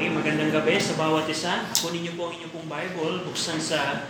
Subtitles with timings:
[0.00, 1.60] Okay, magandang gabi sa bawat isa.
[1.76, 4.08] Kunin niyo po ang inyong pong Bible, buksan sa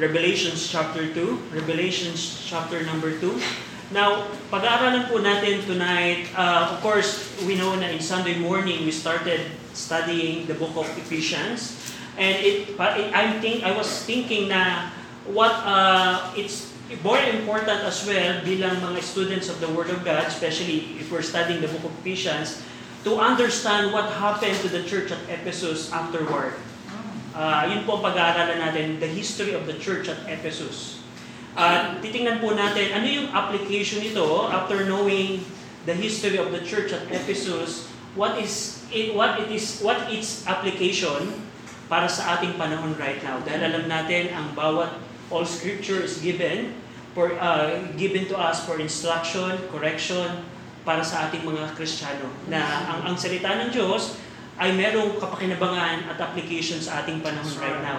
[0.00, 1.52] Revelations chapter 2.
[1.52, 3.36] Revelations chapter number 2.
[3.92, 8.92] Now, pag-aaralan po natin tonight, uh, of course, we know na in Sunday morning we
[8.96, 11.76] started studying the book of Ephesians.
[12.16, 14.88] And it, I think I was thinking na
[15.28, 16.72] what uh, it's
[17.04, 21.20] more important as well bilang mga students of the Word of God, especially if we're
[21.20, 22.64] studying the book of Ephesians,
[23.04, 26.56] to understand what happened to the church at Ephesus afterward.
[27.36, 31.04] Uh, yun po ang pag-aaralan natin, the history of the church at Ephesus.
[31.56, 35.44] At uh, titingnan po natin, ano yung application nito after knowing
[35.84, 40.44] the history of the church at Ephesus, what is it, what it is what its
[40.48, 41.36] application
[41.86, 43.38] para sa ating panahon right now.
[43.44, 44.90] Dahil alam natin ang bawat
[45.30, 46.74] all scripture is given
[47.14, 50.44] for uh, given to us for instruction, correction,
[50.86, 54.22] para sa ating mga Kristiyano na ang, ang salita ng Diyos
[54.56, 57.98] ay merong kapakinabangan at application sa ating panahon right now.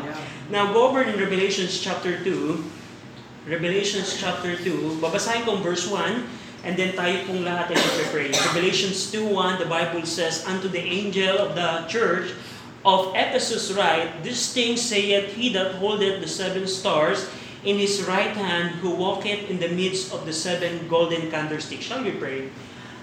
[0.49, 3.45] Now, go over in Revelations chapter 2.
[3.45, 4.97] Revelations chapter 2.
[5.03, 8.33] Babasahin ko verse 1 and then tayo pong lahat ay mag-pray.
[8.51, 12.33] Revelations 2.1, the Bible says, Unto the angel of the church
[12.81, 17.29] of Ephesus write, This thing saith he that holdeth the seven stars
[17.61, 21.85] in his right hand, who walketh in the midst of the seven golden candlesticks.
[21.85, 22.49] Shall we pray?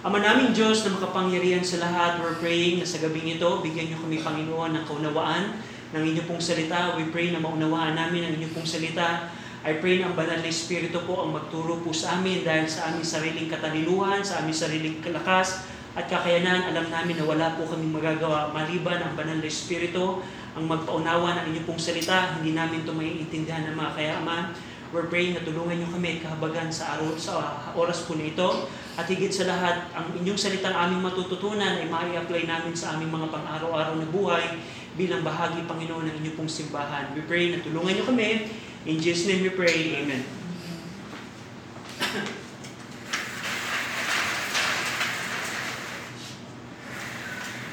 [0.05, 3.97] Ama naming Diyos na makapangyarihan sa lahat, we're praying na sa gabing ito, bigyan niyo
[4.05, 5.57] kami Panginoon ng kaunawaan
[5.97, 6.93] ng inyong pong salita.
[7.01, 9.33] We pray na maunawaan namin ang inyong pong salita.
[9.65, 12.93] I pray na ang banal na Espiritu po ang magturo po sa amin dahil sa
[12.93, 15.65] aming sariling katalinuhan, sa aming sariling lakas
[15.97, 16.69] at kakayanan.
[16.69, 20.21] Alam namin na wala po kami magagawa maliban ang banal na Espiritu
[20.53, 22.37] ang magpaunawa ng inyong pong salita.
[22.37, 24.53] Hindi namin ito maiintindihan ng mga kaya, Ama.
[24.95, 27.35] We're praying na tulungan niyo kami kahabagan sa araw sa
[27.75, 28.71] oras po nito.
[28.95, 33.27] At higit sa lahat, ang inyong salitang aming matututunan ay mai-apply namin sa aming mga
[33.27, 34.55] pang-araw-araw na buhay
[34.95, 37.11] bilang bahagi, Panginoon, ng inyong pong simbahan.
[37.11, 38.55] We pray na tulungan niyo kami.
[38.87, 39.99] In Jesus' name we pray.
[39.99, 40.23] Amen.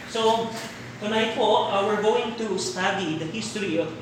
[0.10, 0.50] So,
[0.98, 3.94] tonight po, uh, we're going to study the history of,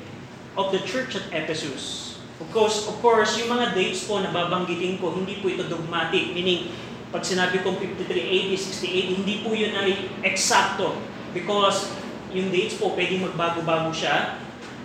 [0.56, 2.09] of the church at Ephesus.
[2.40, 6.32] Of course, of course, yung mga dates po na babanggitin ko, hindi po ito dogmatic.
[6.32, 6.72] Meaning,
[7.12, 10.96] pag sinabi kong 53 AD, 60 hindi po yun ay eksakto.
[11.36, 11.92] Because
[12.32, 14.40] yung dates po, pwedeng magbago-bago siya.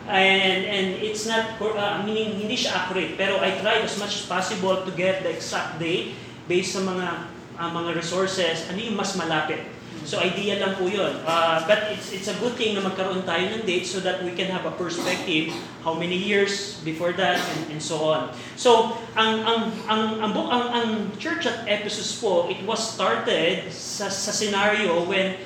[0.05, 3.17] And, and it's not, uh, meaning, hindi siya accurate.
[3.17, 6.13] Pero I tried as much as possible to get the exact date
[6.45, 9.63] based sa mga uh, mga resources, ano yung mas malapit.
[10.05, 11.17] So idea lang po yun.
[11.25, 14.37] Uh, but it's, it's a good thing na magkaroon tayo ng date so that we
[14.37, 15.49] can have a perspective
[15.81, 18.29] how many years before that and, and so on.
[18.53, 23.73] So ang ang ang ang, ang, ang, ang church at Ephesus po, it was started
[23.73, 25.41] sa, sa scenario when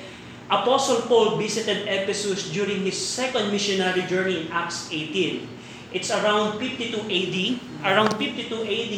[0.52, 5.46] Apostle Paul visited Ephesus during his second missionary journey in Acts 18.
[5.94, 7.36] It's around 52 AD.
[7.80, 8.96] Around 52 AD,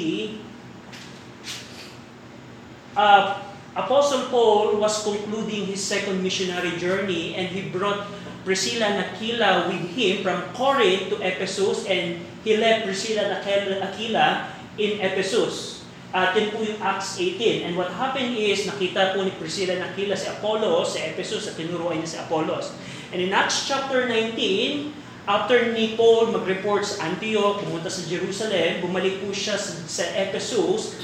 [2.96, 8.04] uh, Apostle Paul was concluding his second missionary journey and he brought
[8.44, 13.40] Priscilla and Aquila with him from Corinth to Ephesus and he left Priscilla and
[13.80, 15.80] Aquila in Ephesus.
[16.12, 17.64] At yun po yung Acts 18.
[17.64, 21.56] And what happened is, nakita po ni Priscilla and Aquila si Apollos sa Ephesus at
[21.56, 22.76] tinuruan niya si Apollos.
[23.16, 24.92] And in Acts chapter 19,
[25.24, 31.00] after ni Paul mag-report sa Antioch, pumunta sa Jerusalem, bumalik po siya sa, sa Ephesus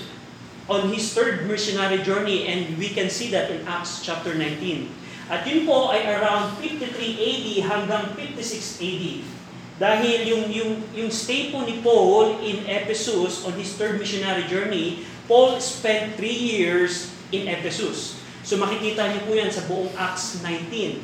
[0.69, 4.89] on his third missionary journey and we can see that in Acts chapter 19.
[5.29, 9.05] At yun po ay around 53 AD hanggang 56 AD.
[9.79, 15.05] Dahil yung, yung, yung stay po ni Paul in Ephesus on his third missionary journey,
[15.29, 18.21] Paul spent 3 years in Ephesus.
[18.45, 21.01] So makikita niyo po yan sa buong Acts 19.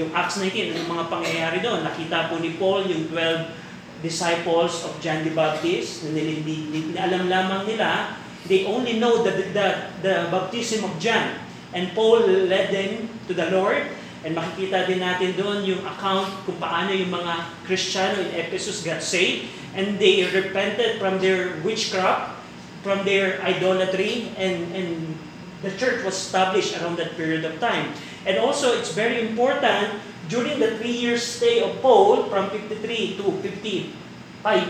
[0.00, 3.60] Yung Acts 19, yung mga pangyayari doon, nakita po ni Paul yung 12
[4.00, 8.16] disciples of John the Baptist na, nilindi, na alam lamang nila
[8.50, 9.68] They only know the, the,
[10.02, 11.38] the baptism of John.
[11.70, 13.86] And Paul led them to the Lord.
[14.26, 19.06] And makikita din natin doon yung account kung paano yung mga Kristiyano in Ephesus got
[19.06, 19.46] saved.
[19.78, 22.42] And they repented from their witchcraft,
[22.82, 25.14] from their idolatry, and, and
[25.62, 27.94] the church was established around that period of time.
[28.26, 29.94] And also, it's very important,
[30.26, 33.94] during the three year stay of Paul, from 53 to 55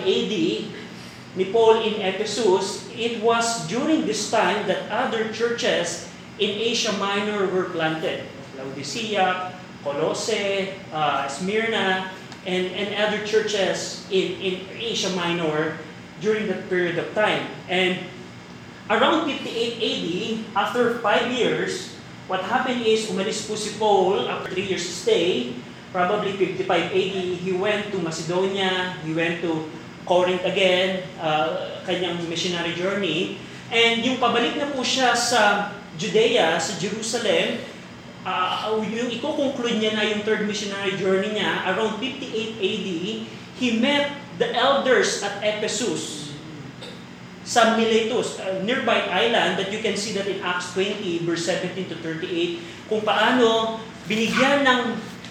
[0.04, 0.34] AD,
[1.36, 7.46] ni Paul in Ephesus, it was during this time that other churches in Asia Minor
[7.52, 8.26] were planted.
[8.58, 9.54] Laodicea,
[9.84, 12.10] Colossae, uh, Smyrna,
[12.46, 15.78] and, and other churches in, in Asia Minor
[16.20, 17.46] during that period of time.
[17.68, 18.00] And
[18.88, 20.10] around 58 AD,
[20.56, 21.94] after five years,
[22.28, 25.54] what happened is umalis po si Paul after three years stay
[25.90, 29.66] probably 55 AD, he went to Macedonia, he went to
[30.10, 33.38] Corinth again, uh, kanyang missionary journey.
[33.70, 37.62] And yung pabalik na po siya sa Judea, sa Jerusalem,
[38.26, 42.88] uh, yung iko-conclude niya na yung third missionary journey niya, around 58 AD,
[43.62, 44.10] he met
[44.42, 46.34] the elders at Ephesus
[47.46, 51.86] sa Miletus, a nearby island that you can see that in Acts 20, verse 17
[51.90, 53.78] to 38, kung paano
[54.10, 54.80] binigyan ng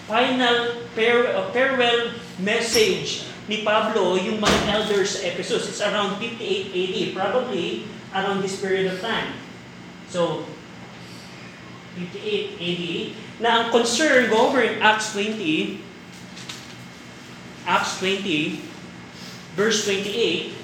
[0.08, 5.66] final uh, farewell message ni Pablo yung mga elders sa Ephesus.
[5.66, 9.34] It's around 58 AD, probably around this period of time.
[10.06, 10.46] So,
[11.98, 12.84] 58 AD,
[13.42, 15.82] na ang concern, go over in Acts 20,
[17.66, 18.62] Acts 20,
[19.58, 20.54] verse 28,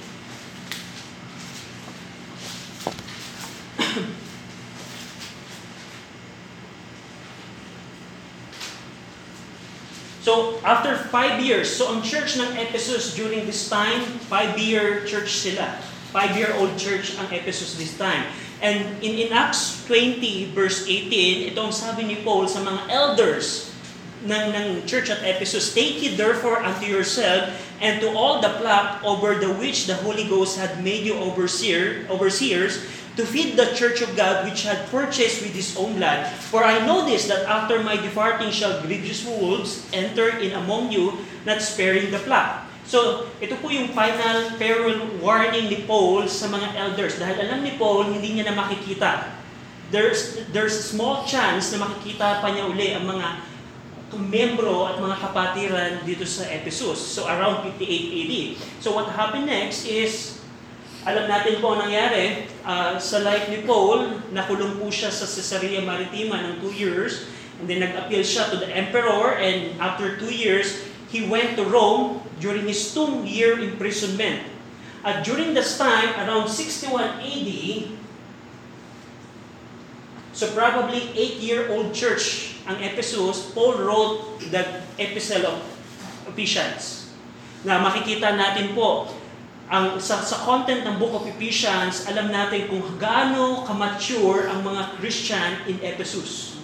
[10.26, 15.78] So, after five years, so ang church ng Ephesus during this time, five-year church sila.
[16.10, 18.26] Five-year-old church ang Ephesus this time.
[18.58, 23.70] And in, in Acts 20, verse 18, ito ang sabi ni Paul sa mga elders
[24.26, 29.06] ng, ng church at Ephesus, Take it therefore unto yourself and to all the flock
[29.06, 32.82] over the which the Holy Ghost had made you overseer, overseers,
[33.16, 36.28] to feed the church of God which had purchased with his own blood.
[36.52, 41.24] For I know this, that after my departing shall grievous wolves enter in among you,
[41.48, 42.68] not sparing the flock.
[42.86, 47.18] So, ito po yung final peril warning ni Paul sa mga elders.
[47.18, 49.34] Dahil alam ni Paul, hindi niya na makikita.
[49.90, 53.42] There's, there's small chance na makikita pa niya uli ang mga
[54.14, 57.02] membro at mga kapatiran dito sa Ephesus.
[57.02, 58.34] So, around 58 AD.
[58.78, 60.35] So, what happened next is,
[61.06, 65.78] alam natin po ang nangyari, uh, sa life ni Paul, nakulong po siya sa Caesarea
[65.78, 67.30] Maritima ng two years,
[67.62, 70.82] and then nag-appeal siya to the emperor, and after two years,
[71.14, 74.50] he went to Rome during his two-year imprisonment.
[75.06, 77.50] At during this time, around 61 AD,
[80.34, 85.62] so probably 8-year-old church ang Ephesus, Paul wrote the Epistle of
[86.34, 87.14] Ephesians.
[87.62, 89.06] Na makikita natin po,
[89.66, 94.94] ang sa, sa content ng Book of Ephesians, alam natin kung gaano ka-mature ang mga
[95.02, 96.62] Christian in Ephesus.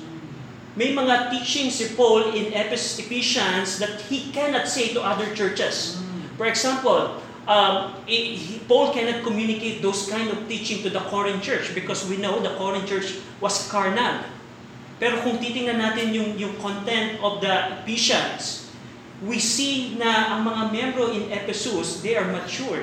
[0.79, 6.01] May mga teaching si Paul in Ephesians that he cannot say to other churches.
[6.39, 8.39] For example, um, he,
[8.71, 12.55] Paul cannot communicate those kind of teaching to the Corinth church because we know the
[12.55, 14.25] Corinth church was carnal.
[15.03, 18.62] Pero kung titingnan natin yung, yung content of the Ephesians,
[19.23, 22.83] we see na ang mga membro in Ephesus, they are mature.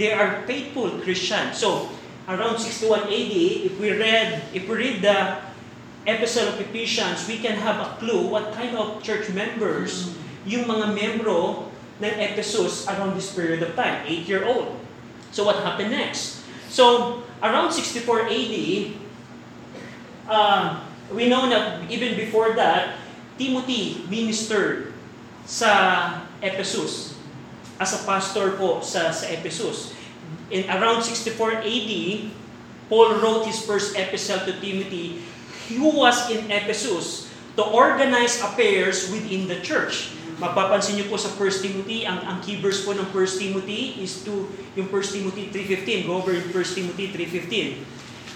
[0.00, 1.60] They are faithful Christians.
[1.60, 1.92] So,
[2.28, 3.36] around 61 AD,
[3.68, 5.40] if we read, if we read the
[6.06, 10.14] Epistle of Ephesians, we can have a clue what kind of church members
[10.46, 11.66] yung mga membro
[11.98, 14.78] ng Ephesus around this period of time, 8-year-old.
[15.34, 16.46] So what happened next?
[16.70, 18.56] So, around 64 AD,
[20.30, 20.80] uh,
[21.10, 22.96] we know that even before that,
[23.36, 24.85] Timothy ministered
[25.46, 25.70] sa
[26.42, 27.14] Ephesus
[27.78, 29.94] as a pastor po sa, sa Ephesus.
[30.50, 31.92] In around 64 AD,
[32.90, 35.22] Paul wrote his first epistle to Timothy,
[35.70, 40.12] who was in Ephesus, to organize affairs within the church.
[40.36, 44.20] Mapapansin niyo po sa 1 Timothy, ang, ang key verse po ng 1 Timothy is
[44.20, 44.44] to
[44.76, 46.04] yung 1 Timothy 3.15.
[46.04, 47.80] Go over in 1 Timothy 3.15.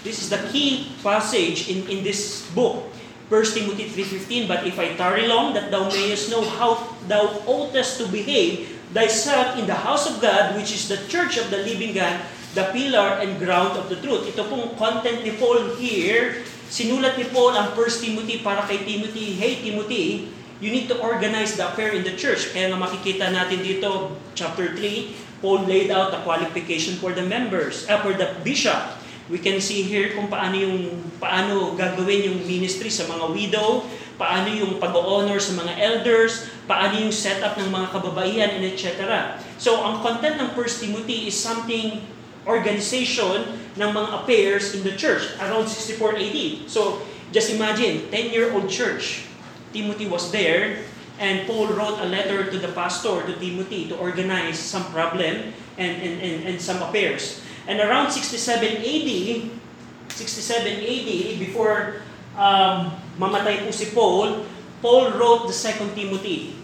[0.01, 2.89] This is the key passage in, in this book.
[3.31, 7.95] 1 Timothy 3.15, But if I tarry long, that thou mayest know how thou oughtest
[8.03, 11.95] to behave thyself in the house of God, which is the church of the living
[11.95, 12.19] God,
[12.59, 14.27] the pillar and ground of the truth.
[14.27, 19.39] Ito pong content ni Paul here, sinulat ni Paul ang 1 Timothy para kay Timothy,
[19.39, 20.27] Hey Timothy,
[20.59, 22.51] you need to organize the affair in the church.
[22.51, 27.87] Kaya nga makikita natin dito, chapter 3, Paul laid out the qualification for the members,
[27.87, 30.89] uh, for the bishop we can see here kung paano yung
[31.21, 33.85] paano gagawin yung ministry sa mga widow,
[34.17, 39.37] paano yung pag-honor sa mga elders, paano yung setup ng mga kababaihan, and etc.
[39.61, 42.01] So, ang content ng 1 Timothy is something
[42.45, 43.45] organization
[43.77, 46.39] ng mga affairs in the church around 64 AD.
[46.65, 49.29] So, just imagine, 10-year-old church.
[49.71, 50.83] Timothy was there,
[51.21, 55.93] and Paul wrote a letter to the pastor, to Timothy, to organize some problem and,
[56.01, 57.39] and, and, and some affairs.
[57.67, 59.09] And around 67 AD,
[60.09, 62.01] 67 AD, before
[62.37, 64.45] um, mamatay po si Paul,
[64.81, 66.57] Paul wrote the second Timothy.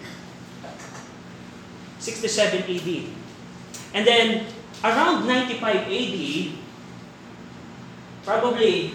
[2.02, 2.90] 67 AD.
[3.94, 4.46] And then,
[4.84, 6.18] around 95 AD,
[8.26, 8.94] probably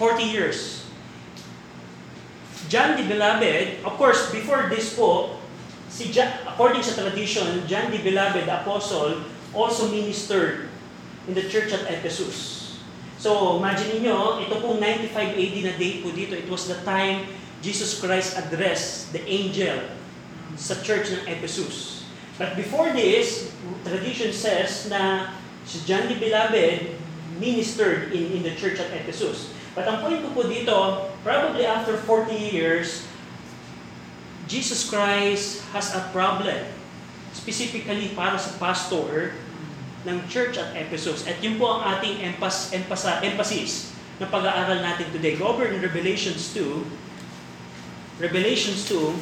[0.00, 0.78] 40 years,
[2.68, 5.40] John the Beloved, of course, before this po,
[5.88, 9.24] si John, according sa tradition, John the Beloved, apostle,
[9.56, 10.67] also ministered
[11.28, 12.58] in the church at Ephesus.
[13.20, 17.28] So, imagine niyo, ito pong 95 AD na date po dito, it was the time
[17.60, 19.76] Jesus Christ addressed the angel
[20.56, 22.06] sa church ng Ephesus.
[22.38, 23.50] But before this,
[23.82, 25.34] tradition says na
[25.66, 26.94] si John the Beloved
[27.42, 29.50] ministered in, in the church at Ephesus.
[29.74, 33.06] But ang point ko po dito, probably after 40 years,
[34.46, 36.70] Jesus Christ has a problem.
[37.34, 39.34] Specifically para sa pastor
[40.06, 41.26] ng church at Ephesus.
[41.26, 43.90] At yun po ang ating empas, empasa, emphasis
[44.22, 45.34] na pag-aaral natin today.
[45.34, 48.22] Go over in Revelations 2.
[48.22, 49.14] Revelations 2.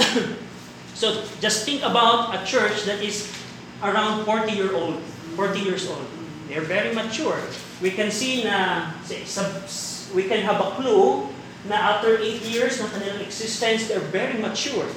[1.00, 3.30] so just think about a church that is
[3.82, 4.98] around 40 year old,
[5.34, 6.06] 40 years old.
[6.50, 7.38] They're very mature.
[7.78, 8.90] We can see na
[10.14, 11.30] we can have a clue
[11.68, 14.88] na after 8 years ng kanilang existence, they're very mature.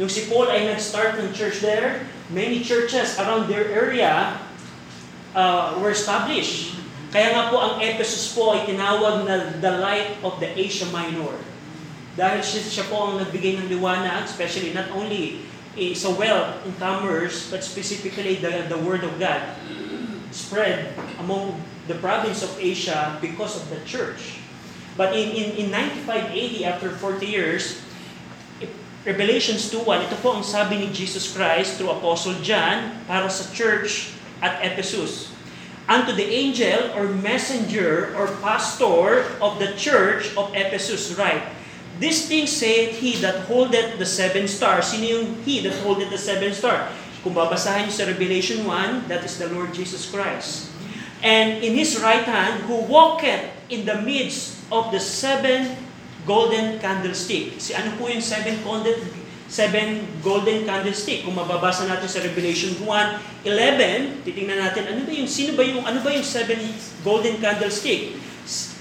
[0.00, 4.40] Nung si Paul ay nag-start ng church there, many churches around their area
[5.36, 6.80] uh, were established.
[7.12, 11.36] Kaya nga po ang Ephesus po ay tinawag na the light of the Asia Minor.
[12.16, 15.44] Dahil siya, siya po ang nagbigay ng liwanag, especially not only
[15.76, 19.44] eh, sa wealth in commerce, but specifically the, the Word of God
[20.32, 24.40] spread among the province of Asia because of the church.
[24.96, 27.80] But in, in, in 95 AD, after 40 years,
[29.02, 34.14] Revelations 2.1, ito po ang sabi ni Jesus Christ through Apostle John para sa church
[34.38, 35.34] at Ephesus.
[35.90, 41.42] Unto the angel or messenger or pastor of the church of Ephesus write,
[41.98, 44.94] This thing saith he that holdeth the seven stars.
[44.94, 46.86] Sino yung he that holdeth the seven stars?
[47.26, 50.70] Kung babasahin sa Revelation 1, that is the Lord Jesus Christ.
[51.26, 55.74] And in his right hand, who walketh in the midst of the seven
[56.24, 57.58] golden candlestick.
[57.58, 58.96] Si ano po yung seven golden,
[59.50, 61.26] seven golden candlestick?
[61.26, 65.98] Kung mababasa natin sa Revelation 1:11, titingnan natin ano ba yung sino ba yung ano
[66.00, 66.58] ba yung seven
[67.02, 68.16] golden candlestick?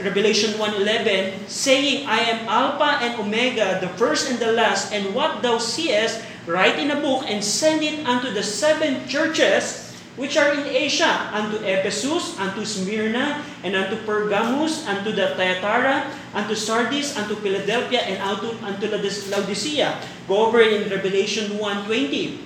[0.02, 5.46] Revelation 1:11 saying, I am Alpha and Omega, the first and the last, and what
[5.46, 6.18] thou seest,
[6.50, 9.91] write in a book and send it unto the seven churches
[10.22, 16.54] which are in Asia, unto Ephesus, unto Smyrna, and unto Pergamus, unto the Thyatira, unto
[16.54, 19.98] Sardis, unto Philadelphia, and unto, unto Laodicea.
[20.30, 22.38] Go over in Revelation 1.20.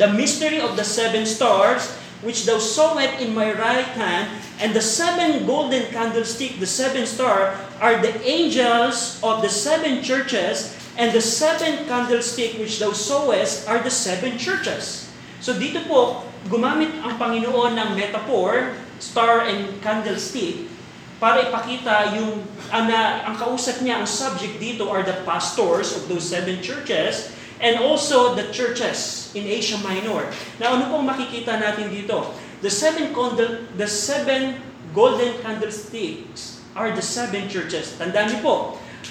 [0.00, 1.92] The mystery of the seven stars,
[2.24, 7.60] which thou sawest in my right hand, and the seven golden candlestick, the seven star,
[7.78, 13.84] are the angels of the seven churches, and the seven candlestick which thou sawest are
[13.84, 15.12] the seven churches.
[15.38, 20.70] So dito po, gumamit ang Panginoon ng metaphor, star and candlestick,
[21.18, 26.06] para ipakita yung ang, na, ang kausap niya, ang subject dito are the pastors of
[26.06, 30.30] those seven churches and also the churches in Asia Minor.
[30.62, 32.30] Now, ano pong makikita natin dito?
[32.62, 34.62] The seven, candle, the seven
[34.94, 37.98] golden candlesticks are the seven churches.
[37.98, 38.54] Tandaan niyo po,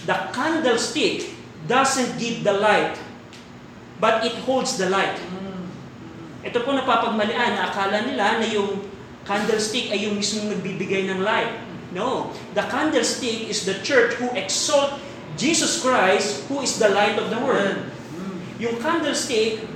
[0.08, 1.28] the candlestick
[1.68, 2.96] doesn't give the light,
[4.00, 5.20] but it holds the light.
[6.48, 8.88] Ito po napapagmalian na akala nila na yung
[9.27, 11.60] candlestick ay yung mismong nagbibigay ng light.
[11.92, 12.32] No.
[12.56, 14.96] The candlestick is the church who exalt
[15.36, 17.84] Jesus Christ who is the light of the world.
[18.63, 19.68] Yung candlestick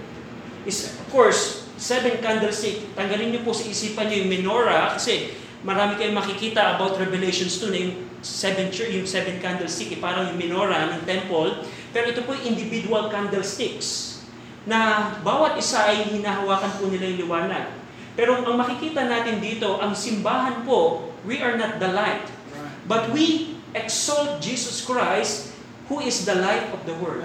[0.64, 2.96] is, of course, seven candlestick.
[2.96, 5.36] Tanggalin niyo po sa isipan niyo yung menorah kasi
[5.68, 10.40] marami kayong makikita about Revelations 2 na yung seven, yung seven candlestick, eh, parang yung
[10.40, 11.68] menorah ng temple.
[11.94, 14.11] Pero ito po yung individual candlesticks
[14.66, 17.68] na bawat isa ay hinahawakan po nila yung liwanag.
[18.14, 22.28] Pero ang makikita natin dito, ang simbahan po, we are not the light.
[22.86, 25.56] But we exalt Jesus Christ,
[25.88, 27.24] who is the light of the world.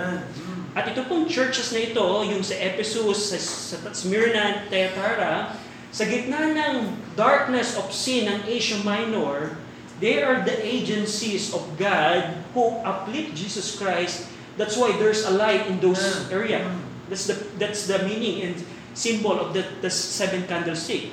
[0.76, 5.56] At ito pong churches na ito, yung sa Ephesus, sa, sa Smyrna, Thyatira,
[5.88, 9.56] sa gitna ng darkness of sin ng Asia Minor,
[9.98, 14.28] they are the agencies of God who uplift Jesus Christ.
[14.60, 16.60] That's why there's a light in those area.
[17.08, 18.56] That's the, that's the meaning and
[18.96, 21.12] symbol of the, the seven candlestick.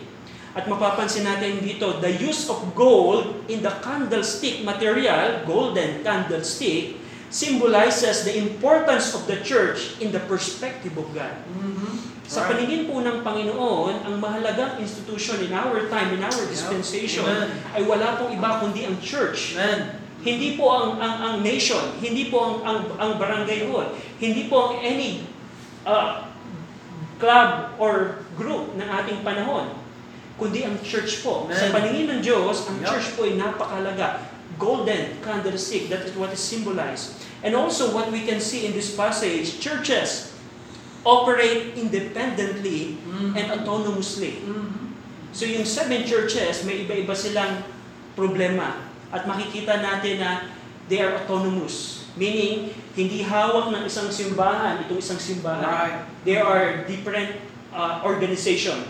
[0.54, 7.02] At mapapansin natin dito, the use of gold in the candlestick material, golden candlestick,
[7.34, 11.34] symbolizes the importance of the church in the perspective of God.
[11.50, 12.14] Mm-hmm.
[12.30, 17.50] Sa paningin po ng Panginoon, ang mahalagang institution in our time, in our dispensation, Amen.
[17.74, 19.58] ay wala pong iba kundi ang church.
[19.58, 19.98] Amen.
[20.24, 24.72] Hindi po ang, ang, ang nation, hindi po ang, ang, ang barangay hall, hindi po
[24.72, 25.26] ang any
[25.86, 26.28] uh,
[27.20, 29.72] club or group ng ating panahon,
[30.36, 31.48] kundi ang church po.
[31.48, 31.56] Amen.
[31.56, 32.90] Sa paningin ng Diyos, ang yep.
[32.92, 34.34] church po ay napakalaga.
[34.60, 35.90] golden candlestick.
[35.90, 37.18] That is what is symbolized.
[37.42, 40.32] And also what we can see in this passage, churches
[41.04, 43.36] operate independently Mhm.
[43.36, 44.40] and autonomously.
[44.46, 44.96] Mhm.
[45.34, 47.66] So yung seven churches, may iba-iba silang
[48.14, 48.78] problema.
[49.12, 50.48] At makikita natin na
[50.88, 52.06] they are autonomous.
[52.14, 55.66] Meaning, hindi hawak ng isang simbahan, itong isang simbahan.
[55.66, 55.98] Right.
[56.26, 57.42] They are different
[57.74, 58.86] uh, organization.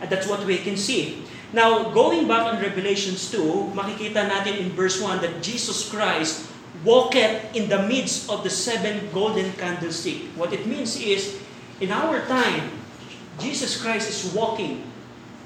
[0.00, 1.22] And that's what we can see.
[1.52, 6.48] Now, going back on Revelations 2, makikita natin in verse 1 that Jesus Christ
[6.80, 10.32] walketh in the midst of the seven golden candlestick.
[10.34, 11.36] What it means is,
[11.78, 12.72] in our time,
[13.36, 14.92] Jesus Christ is walking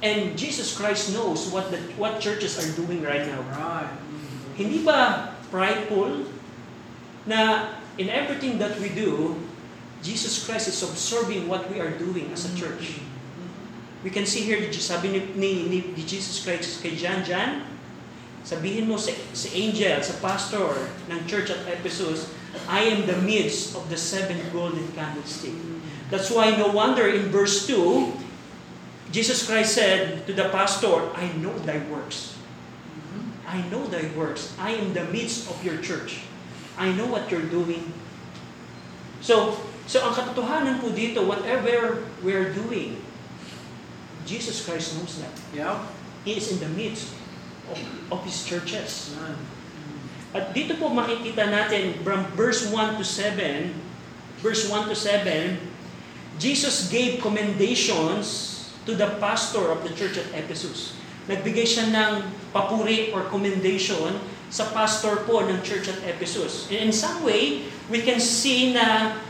[0.03, 3.41] and Jesus Christ knows what the what churches are doing right now.
[3.57, 3.91] Right.
[4.57, 6.29] Hindi ba prideful
[7.25, 9.37] na in everything that we do,
[10.03, 13.01] Jesus Christ is observing what we are doing as a church.
[14.05, 15.53] We can see here, sabi ni, ni,
[15.97, 17.67] ni, Jesus Christ kay John, John,
[18.47, 20.79] sabihin mo sa, sa angel, sa pastor
[21.11, 22.31] ng church at Ephesus,
[22.69, 25.57] I am the midst of the seven golden candlestick.
[26.13, 28.15] That's why no wonder in verse 2,
[29.11, 32.37] Jesus Christ said to the pastor, I know thy works.
[33.47, 34.55] I know thy works.
[34.59, 36.23] I am the midst of your church.
[36.77, 37.93] I know what you're doing.
[39.25, 39.57] So,
[39.89, 43.01] so ang katotohanan po dito, whatever we're doing,
[44.29, 45.33] Jesus Christ knows that.
[45.57, 45.77] Yep.
[46.29, 47.15] He is in the midst
[47.73, 47.79] of,
[48.13, 49.17] of His churches.
[49.17, 49.39] Yan.
[50.37, 53.73] At dito po makikita natin from verse 1 to 7,
[54.45, 55.57] verse 1 to 7,
[56.37, 58.53] Jesus gave commendations
[58.85, 60.93] to the pastor of the church at Ephesus.
[61.27, 62.13] Nagbigay siya ng
[62.53, 64.21] papuri or commendation
[64.57, 66.65] sa pastor po ng church at Ephesus.
[66.73, 69.21] And in some way, we can see na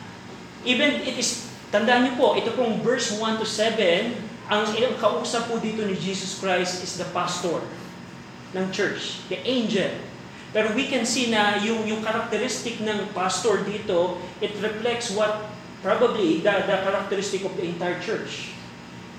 [0.62, 4.14] even it is, tandaan niyo po, ito pong verse 1 to 7,
[4.46, 4.62] ang
[5.02, 7.58] kausap po dito ni Jesus Christ is the pastor
[8.54, 9.90] ng church, the angel.
[10.54, 15.50] Pero we can see na yung, yung characteristic ng pastor dito, it reflects what
[15.82, 18.54] probably the, the characteristic of the entire church.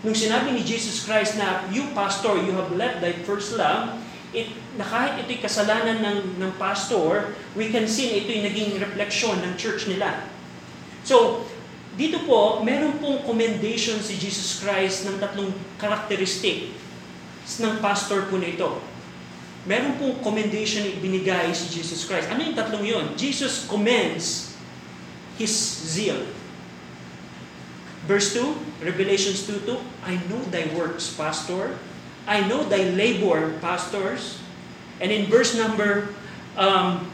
[0.07, 3.99] Nung sinabi ni Jesus Christ na, you pastor, you have left thy first love,
[4.35, 9.39] it, na kahit ito'y kasalanan ng, ng pastor, we can see na ito'y naging refleksyon
[9.43, 10.27] ng church nila.
[11.07, 11.47] So,
[11.97, 15.49] dito po, meron pong commendation si Jesus Christ ng tatlong
[15.81, 16.75] karakteristik
[17.57, 18.83] ng pastor po nito.
[19.67, 22.31] Meron pong commendation na ibinigay si Jesus Christ.
[22.31, 23.05] Ano yung tatlong yon?
[23.19, 24.55] Jesus commends
[25.35, 25.51] His
[25.83, 26.23] zeal.
[28.07, 29.75] Verse 2, Revelations 2.2,
[30.07, 31.75] I know thy works, pastor.
[32.27, 34.43] I know thy labor, pastors.
[34.99, 36.11] And in verse number
[36.57, 37.07] um,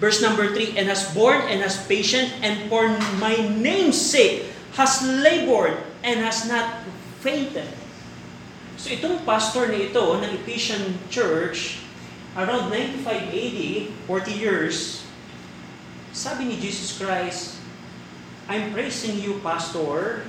[0.00, 2.88] verse number 3, and has borne and has patient, and for
[3.20, 6.82] my name's sake has labored and has not
[7.22, 7.68] fainted.
[8.76, 11.80] So itong pastor na ito ng Ephesian Church,
[12.34, 13.60] around 95 AD,
[14.10, 15.06] 40 years,
[16.10, 17.56] sabi ni Jesus Christ,
[18.50, 20.26] I'm praising you, pastor,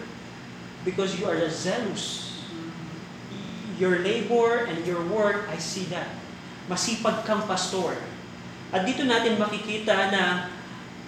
[0.88, 2.24] because you are a zealous.
[3.75, 6.07] Your labor and your work, I see that.
[6.71, 7.99] Masipag kang pastor.
[8.71, 10.49] At dito natin makikita na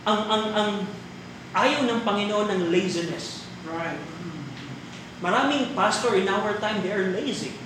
[0.08, 0.72] ang ang ang
[1.56, 3.48] ayaw ng Panginoon ng laziness.
[3.68, 4.00] Right.
[5.18, 7.58] Maraming pastor in our time, they are lazy.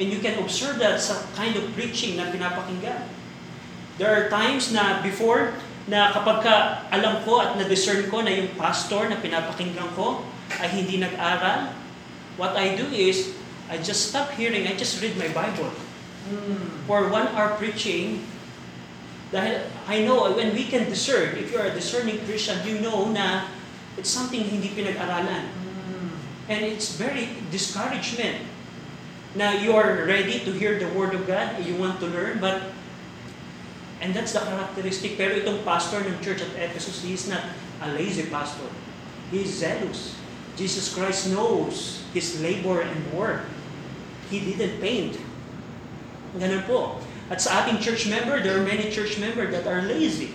[0.00, 3.04] And you can observe that sa kind of preaching na pinapakinggan.
[4.00, 5.52] There are times na before,
[5.84, 6.54] na kapag ka
[6.88, 10.24] alam ko at na-discern ko na yung pastor na pinapakinggan ko
[10.56, 11.76] ay hindi nag-aral,
[12.40, 13.36] what I do is,
[13.72, 15.72] I just stop hearing, I just read my Bible.
[16.28, 16.84] Mm.
[16.84, 18.28] For one hour preaching,
[19.32, 23.48] dahil I know when we can discern, if you're a discerning Christian, you know na
[23.96, 25.48] it's something hindi pinag-aralan.
[25.48, 26.12] Mm.
[26.52, 28.52] And it's very discouragement
[29.34, 32.68] Now you are ready to hear the Word of God, you want to learn, but
[34.04, 35.16] and that's the characteristic.
[35.16, 37.40] Pero itong pastor ng church at Ephesus, he is not
[37.80, 38.68] a lazy pastor.
[39.32, 40.20] He is zealous.
[40.60, 43.48] Jesus Christ knows his labor and work.
[44.32, 45.20] He didn't paint.
[46.40, 46.96] Ganun po.
[47.28, 50.32] At sa ating church member, there are many church members that are lazy.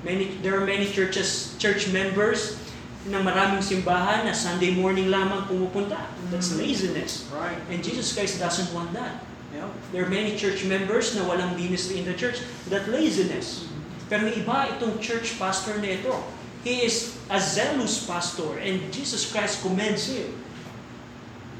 [0.00, 2.56] Many, there are many churches, church members
[3.04, 6.08] ng maraming simbahan na Sunday morning lamang pumupunta.
[6.32, 6.64] That's Mm.
[6.64, 7.28] laziness.
[7.28, 7.60] Right.
[7.68, 9.20] And Jesus Christ doesn't want that.
[9.52, 9.70] Yep.
[9.92, 12.40] There are many church members na walang ministry in the church.
[12.72, 13.68] That laziness.
[14.08, 16.16] Pero iba itong church pastor na ito.
[16.66, 20.34] He is a zealous pastor and Jesus Christ commends him.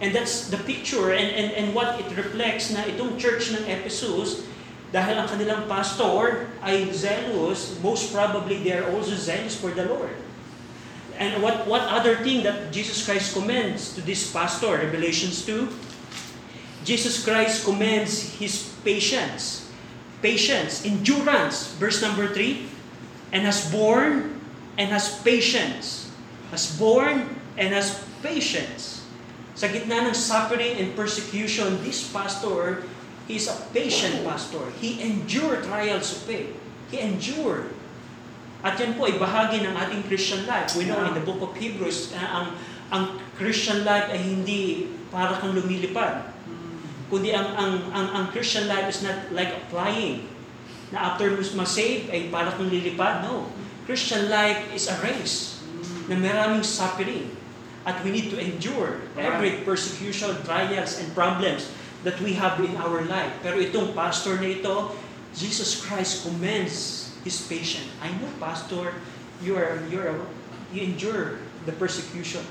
[0.00, 4.44] And that's the picture and, and, and what it reflects na itong church ng Ephesus,
[4.92, 10.12] dahil ang kanilang pastor ay zealous, most probably they are also zealous for the Lord.
[11.16, 15.64] And what, what other thing that Jesus Christ commends to this pastor, Revelations 2,
[16.84, 19.66] Jesus Christ commends his patience.
[20.22, 22.66] patience, endurance, verse number 3,
[23.32, 24.40] and has borne
[24.78, 26.10] and has patience.
[26.50, 28.95] Has borne and has patience.
[29.56, 32.84] Sa gitna ng suffering and persecution, this pastor
[33.24, 34.68] is a patient pastor.
[34.84, 36.52] He endured trials of faith.
[36.92, 37.72] He endured.
[38.60, 40.76] At yan po ay bahagi ng ating Christian life.
[40.76, 42.46] We know in the book of Hebrews, uh, ang,
[42.92, 43.04] ang
[43.40, 46.36] Christian life ay hindi para kang lumilipad.
[47.08, 50.28] Kundi ang, ang, ang, ang Christian life is not like flying.
[50.92, 53.24] Na after masave ay para kang lilipad.
[53.24, 53.48] No.
[53.88, 55.64] Christian life is a race
[56.12, 57.32] na maraming suffering.
[57.86, 61.70] At we need to endure every persecution, trials, and problems
[62.02, 63.30] that we have in our life.
[63.46, 64.90] Pero itong pastor na ito,
[65.30, 67.86] Jesus Christ commends his patience.
[68.02, 68.90] I know, pastor,
[69.38, 70.18] you are, you are,
[70.74, 72.42] you endure the persecution.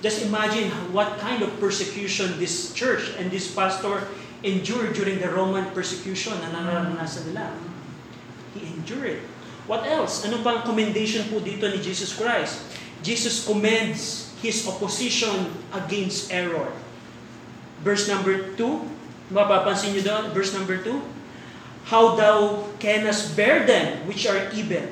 [0.00, 4.08] Just imagine what kind of persecution this church and this pastor
[4.42, 7.52] endured during the Roman persecution na naranasan nila.
[8.56, 9.22] He endured it.
[9.68, 10.24] What else?
[10.24, 12.64] Ano pang commendation po dito ni Jesus Christ?
[13.04, 16.72] Jesus commends his opposition against error.
[17.84, 21.00] Verse number 2, mapapansin nyo doon, verse number 2,
[21.88, 24.84] How thou canst bear them which are evil.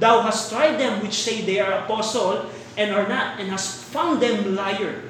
[0.00, 4.18] Thou hast tried them which say they are apostle and are not, and hast found
[4.18, 5.06] them liar.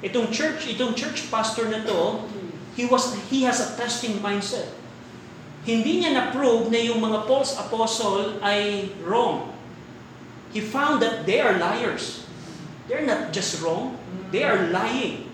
[0.00, 2.24] Itong church, itong church pastor na to,
[2.72, 4.70] he was he has a testing mindset.
[5.68, 9.52] Hindi niya na-prove na yung mga false apostle ay wrong.
[10.56, 12.19] He found that they are liars.
[12.90, 13.94] They're not just wrong,
[14.34, 15.30] they are lying.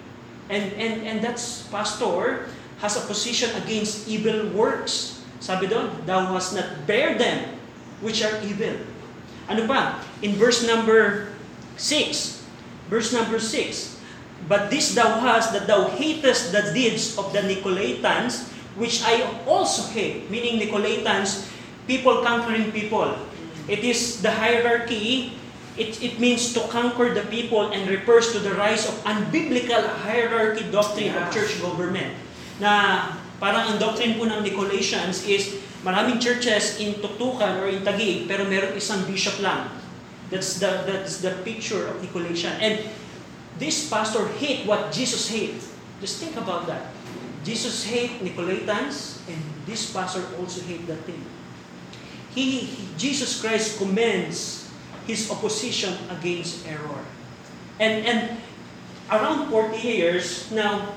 [0.53, 2.53] And and and that's pastor
[2.85, 5.25] has a position against evil works.
[5.41, 7.57] Sabi doon, thou hast not bear them
[8.05, 8.77] which are evil.
[9.49, 10.05] Ano pa?
[10.21, 11.33] In verse number
[11.81, 12.45] 6,
[12.93, 13.97] verse number 6,
[14.45, 19.83] But this thou hast, that thou hatest the deeds of the Nicolaitans, which I also
[19.91, 20.31] hate.
[20.31, 21.49] Meaning Nicolaitans,
[21.89, 23.17] people conquering people.
[23.67, 25.35] It is the hierarchy,
[25.77, 30.65] it, it means to conquer the people and refers to the rise of unbiblical hierarchy
[30.73, 31.33] doctrine of Yeah.
[31.33, 32.17] church government.
[32.59, 32.73] Na
[33.37, 38.49] parang ang doctrine po ng Nicolaitans is maraming churches in Tuktukan or in Taguig, pero
[38.49, 39.69] meron isang bishop lang.
[40.33, 42.59] That's the, that's the picture of Nicolaitan.
[42.59, 42.75] And
[43.63, 45.55] this pastor hate what Jesus hate.
[46.03, 46.91] Just think about that.
[47.47, 49.39] Jesus hate Nicolaitans, and
[49.71, 51.23] this pastor also hate that thing.
[52.35, 54.66] He, he- Jesus Christ commends
[55.07, 57.07] his opposition against error.
[57.79, 58.21] And and
[59.11, 60.95] around 40 years now,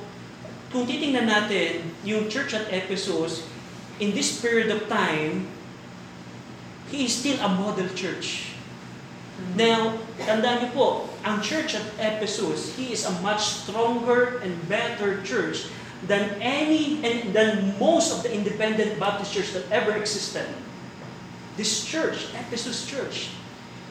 [0.73, 3.45] kung titingnan natin yung church at Ephesus,
[4.01, 5.45] in this period of time,
[6.89, 8.57] he is still a model church.
[9.55, 10.87] Now, tandaan niyo po,
[11.23, 15.71] ang church at Ephesus, he is a much stronger and better church
[16.07, 20.47] than any and than most of the independent Baptist church that ever existed.
[21.59, 23.35] This church, Ephesus Church,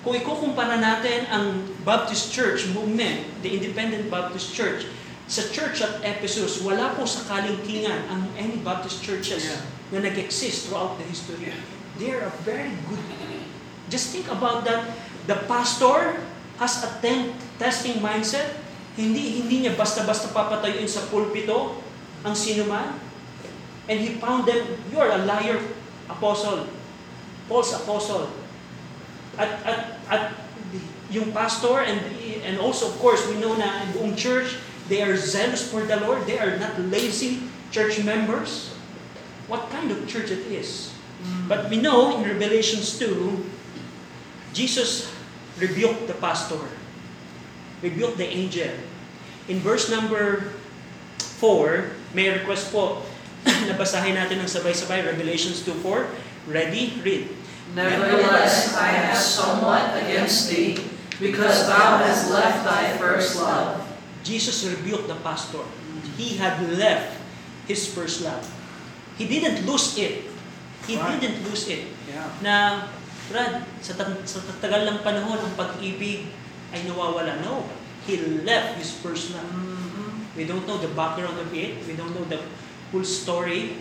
[0.03, 4.87] kung ikukumpara natin ang Baptist Church movement, the Independent Baptist Church,
[5.29, 9.61] sa church at Ephesus, wala po sa kalingkingan ang any Baptist churches Yeah.
[9.93, 11.53] na nag-exist throughout the history.
[12.01, 13.05] They are a very good.
[13.93, 14.89] Just think about that.
[15.29, 16.25] The pastor
[16.57, 18.57] has a ten- testing mindset.
[18.97, 21.77] Hindi hindi niya basta-basta papatayuin sa pulpito
[22.25, 22.97] ang sino man.
[23.85, 25.61] And he found them, you are a liar,
[26.09, 26.69] apostle.
[27.49, 28.33] False apostle.
[29.39, 29.79] At, at,
[30.11, 30.23] at
[31.09, 32.01] yung pastor and,
[32.45, 36.27] and also of course we know na buong church, they are zealous for the Lord.
[36.27, 38.75] They are not lazy church members.
[39.49, 40.93] What kind of church it is?
[41.49, 43.45] But we know in Revelations 2,
[44.53, 45.11] Jesus
[45.59, 46.61] rebuked the pastor,
[47.83, 48.71] rebuked the angel.
[49.49, 50.53] In verse number
[51.41, 53.03] 4, may request po
[53.69, 56.07] na basahin natin ng sabay-sabay, Revelations 2.4.
[56.49, 57.01] Ready?
[57.01, 57.29] Read.
[57.75, 60.79] Nevertheless, I have somewhat against thee,
[61.21, 63.85] because thou hast left thy first love.
[64.25, 65.65] Jesus rebuked the pastor.
[66.17, 67.17] He had left
[67.67, 68.43] his first love.
[69.17, 70.27] He didn't lose it.
[70.87, 71.21] He Right.
[71.21, 71.91] didn't lose it.
[72.09, 72.29] Yeah.
[72.41, 72.55] Na,
[73.29, 76.33] Brad, sa, ta- sa tagal ng panahon, ang pag-ibig
[76.73, 77.45] ay nawawala.
[77.45, 77.69] No.
[78.09, 79.45] He left his first love.
[80.33, 81.77] We don't know the background of it.
[81.85, 82.41] We don't know the
[82.89, 83.77] full story.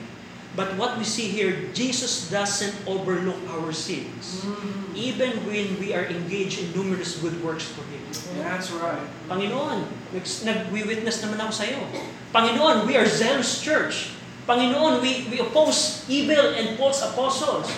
[0.57, 4.41] But what we see here, Jesus doesn't overlook our sins.
[4.41, 4.97] Mm.
[4.97, 8.01] Even when we are engaged in numerous good works for Him.
[8.41, 9.05] That's right.
[9.29, 9.85] Panginoon,
[10.17, 11.85] nag-witness naman ako sa iyo.
[12.33, 14.17] Panginoon, we are zealous church.
[14.49, 17.69] Panginoon, we, we oppose evil and false apostles.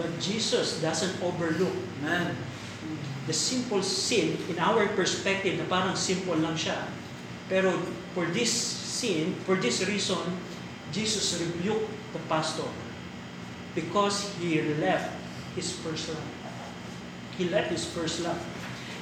[0.00, 2.32] But Jesus doesn't overlook Amen.
[3.28, 6.88] the simple sin in our perspective na parang simple lang siya.
[7.52, 7.76] Pero
[8.16, 10.24] for this sin, for this reason,
[10.88, 12.68] Jesus rebuked the pastor.
[13.74, 15.14] Because he left
[15.54, 16.28] his first love.
[17.36, 18.38] He left his first love.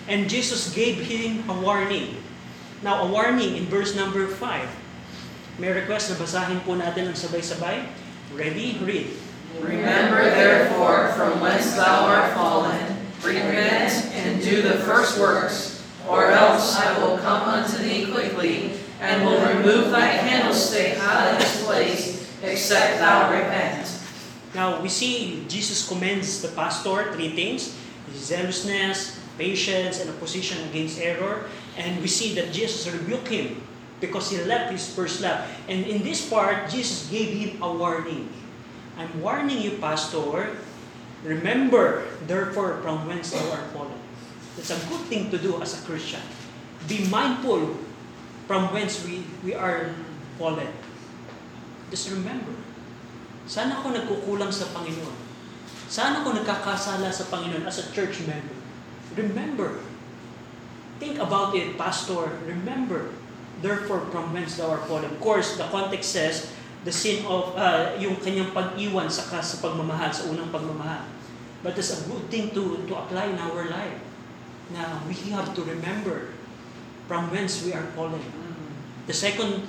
[0.09, 2.23] And Jesus gave him a warning.
[2.83, 4.69] Now, a warning in verse number 5.
[5.59, 7.89] May request na basahin po natin ng sabay-sabay.
[8.37, 8.77] Ready?
[8.85, 9.09] Read.
[9.57, 12.77] Remember therefore from whence thou art fallen,
[13.25, 19.25] repent and do the first works, or else I will come unto thee quickly, and
[19.25, 22.16] will remove thy candlestick out of its place,
[22.47, 23.87] except thou repent.
[24.55, 27.77] Now, we see Jesus commends the pastor three things
[28.17, 31.51] zealousness, patience, and opposition against error.
[31.77, 33.61] And we see that Jesus rebuked him
[34.01, 35.45] because he left his first love.
[35.69, 38.33] And in this part, Jesus gave him a warning.
[38.97, 40.57] I'm warning you, pastor.
[41.25, 44.01] Remember, therefore, from whence thou art fallen.
[44.57, 46.23] That's a good thing to do as a Christian.
[46.89, 47.77] Be mindful
[48.47, 49.93] from whence we, we are
[50.39, 50.69] fallen.
[51.91, 52.55] Just remember.
[53.47, 55.17] Sana ako nagkukulang sa Panginoon.
[55.87, 58.57] Sana ako nagkakasala sa Panginoon as a church member.
[59.15, 59.79] Remember.
[60.99, 62.43] Think about it, Pastor.
[62.43, 63.15] Remember.
[63.63, 65.07] Therefore, from whence thou art fallen.
[65.07, 66.51] Of course, the context says,
[66.83, 71.07] the sin of, uh, yung kanyang pag-iwan sa, sa pagmamahal, sa unang pagmamahal.
[71.63, 73.99] But it's a good thing to, to apply in our life.
[74.75, 76.35] Na we have to remember
[77.07, 78.23] from whence we are fallen.
[79.07, 79.63] The second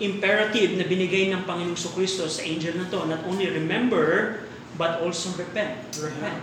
[0.00, 4.40] imperative na binigay ng Panginoong Kristo sa angel na to, not only remember,
[4.80, 5.76] but also repent.
[6.00, 6.40] Repent.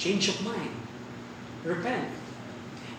[0.00, 0.72] Change of mind.
[1.62, 2.08] Repent.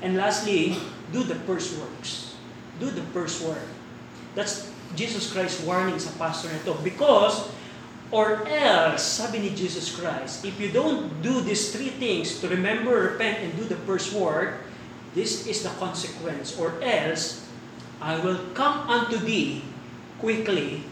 [0.05, 0.77] And lastly,
[1.09, 2.37] do the first works.
[2.77, 3.65] Do the first work.
[4.37, 6.77] That's Jesus Christ's warning sa pastor na to.
[6.85, 7.49] Because,
[8.13, 13.17] or else, sabi ni Jesus Christ, if you don't do these three things, to remember,
[13.17, 14.61] repent, and do the first work,
[15.17, 16.53] this is the consequence.
[16.59, 17.44] Or else,
[18.01, 19.61] I will come unto thee
[20.19, 20.83] quickly,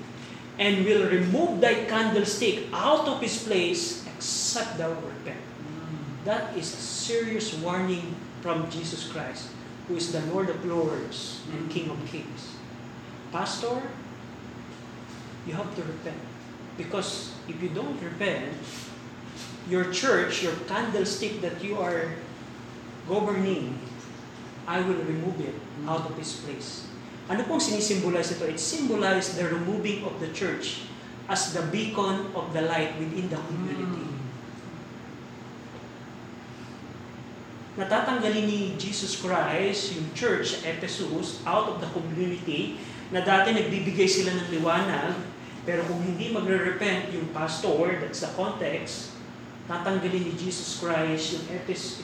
[0.60, 5.42] and will remove thy candlestick out of his place, except thou repent.
[6.26, 9.50] That is a serious warning from Jesus Christ,
[9.88, 11.72] who is the Lord of Lords and mm.
[11.72, 12.56] King of Kings.
[13.32, 13.82] Pastor,
[15.48, 16.22] you have to repent.
[16.78, 18.54] Because if you don't repent,
[19.68, 22.13] your church, your candlestick that you are
[23.08, 23.80] governing,
[24.68, 25.89] I will remove it mm.
[25.89, 26.88] out of its place.
[27.32, 28.44] Ano pong sinisimbolize ito?
[28.44, 30.84] It symbolizes the removing of the church
[31.32, 34.04] as the beacon of the light within the community.
[37.80, 42.78] Natatanggalin ni Jesus Christ yung church sa Ephesus out of the community
[43.10, 45.16] na dati nagbibigay sila ng liwanag
[45.64, 49.16] pero kung hindi magre-repent yung pastor, that's the context,
[49.64, 52.04] tatanggalin ni Jesus Christ yung Ephes,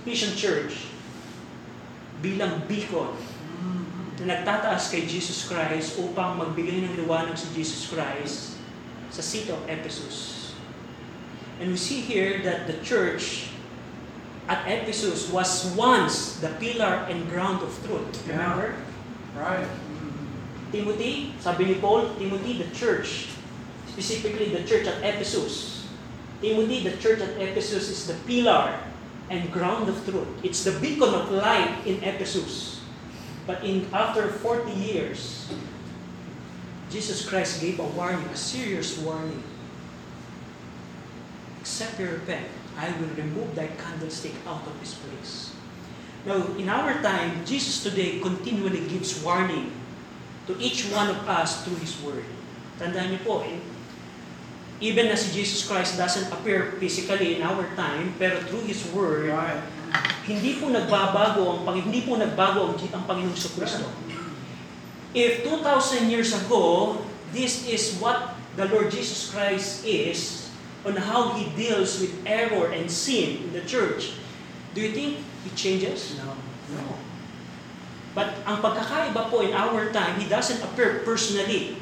[0.00, 0.88] Ephesian church
[2.24, 3.12] bilang beacon
[4.22, 8.54] na nagtataas kay Jesus Christ upang magbigay ng liwanag si Jesus Christ
[9.10, 10.54] sa city of Ephesus.
[11.58, 13.50] And we see here that the church
[14.46, 18.10] at Ephesus was once the pillar and ground of truth.
[18.26, 18.74] Remember?
[19.34, 19.66] Right.
[20.74, 23.30] Timothy, sabi ni Paul, Timothy, the church,
[23.86, 25.86] specifically the church at Ephesus.
[26.42, 28.74] Timothy, the church at Ephesus is the pillar
[29.30, 30.28] and ground of truth.
[30.42, 32.73] It's the beacon of light in Ephesus.
[33.46, 35.52] But in after 40 years,
[36.88, 39.42] Jesus Christ gave a warning, a serious warning.
[41.60, 45.52] Except you repent, I will remove thy candlestick out of his place.
[46.24, 49.72] Now, in our time, Jesus today continually gives warning
[50.48, 52.24] to each one of us through His Word.
[52.80, 53.60] Tandaan niyo po, eh,
[54.80, 59.28] even na si Jesus Christ doesn't appear physically in our time, pero through His Word,
[59.28, 59.73] Right.
[60.24, 63.86] Hindi po nagbabago ang Pang- hindi po nagbago ang, ang Panginoong Kristo.
[65.14, 66.98] If 2,000 years ago,
[67.30, 70.50] this is what the Lord Jesus Christ is
[70.82, 74.18] on how He deals with error and sin in the church,
[74.74, 76.18] do you think it changes?
[76.18, 76.34] No.
[76.74, 76.98] No.
[78.14, 81.78] But ang pagkakaiba po in our time, He doesn't appear personally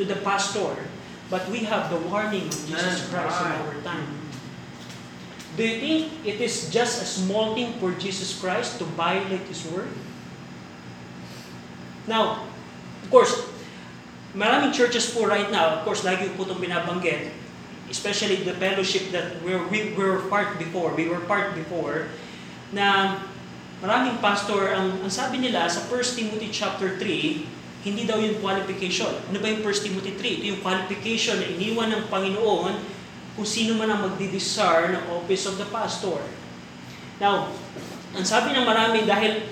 [0.00, 0.88] to the pastor,
[1.28, 4.23] but we have the warning of Jesus Christ in our time.
[5.54, 9.62] Do you think it is just a small thing for Jesus Christ to violate His
[9.70, 9.86] word?
[12.10, 12.50] Now,
[13.02, 13.32] of course,
[14.34, 17.30] maraming churches po right now, of course, lagi po itong binabanggit,
[17.86, 22.10] especially the fellowship that we're, we were part before, we were part before,
[22.74, 23.22] na
[23.78, 29.12] maraming pastor, ang, ang sabi nila sa 1 Timothy chapter 3, hindi daw yung qualification.
[29.30, 30.40] Ano ba yung 1 Timothy 3?
[30.40, 32.93] Ito yung qualification na iniwan ng Panginoon
[33.34, 36.22] kung sino man ang magdidesire ng office of the pastor.
[37.18, 37.50] Now,
[38.14, 39.42] ang sabi ng marami dahil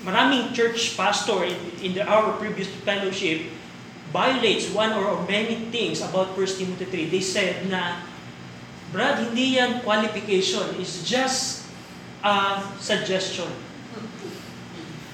[0.00, 3.52] maraming church pastor in, in the, our previous fellowship,
[4.10, 7.12] violates one or many things about 1 Timothy 3.
[7.12, 8.02] They said na,
[8.90, 10.74] Brad, hindi yan qualification.
[10.80, 11.68] It's just
[12.24, 13.48] a suggestion.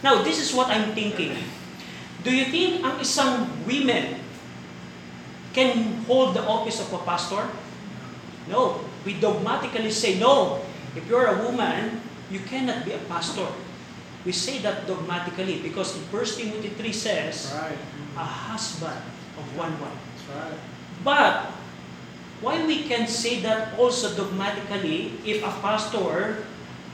[0.01, 1.37] Now, this is what I'm thinking.
[2.25, 4.26] Do you think ang isang women
[5.57, 7.49] can hold the office of a pastor?
[8.53, 8.85] No.
[9.09, 10.61] We dogmatically say, no.
[10.93, 13.49] If you're a woman, you cannot be a pastor.
[14.29, 17.79] We say that dogmatically because in 1 Timothy 3 says, Right.
[18.21, 19.01] a husband
[19.41, 20.05] of one wife.
[20.29, 20.61] Right.
[21.01, 21.57] But,
[22.45, 26.45] why we can say that also dogmatically if a pastor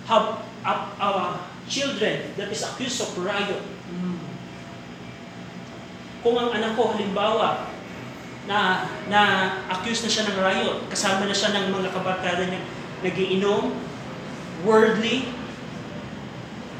[0.06, 3.64] have a, a children that is accused of riot?
[6.22, 7.71] Kung ang anak ko halimbawa
[8.50, 9.20] na na
[9.70, 12.62] accused na siya ng riot, kasama na siya ng mga kabarkada niya
[13.02, 13.74] nagiinom,
[14.62, 15.30] worldly,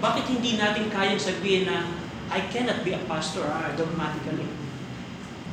[0.02, 1.86] bakit hindi natin kayang sabihin na
[2.32, 3.76] I cannot be a pastor Right.
[3.78, 4.48] dogmatically?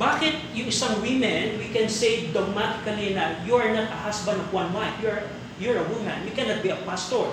[0.00, 4.48] Bakit yung isang women, we can say dogmatically na you are not a husband of
[4.48, 5.28] one wife, you're,
[5.60, 7.30] you're a woman, you cannot be a pastor.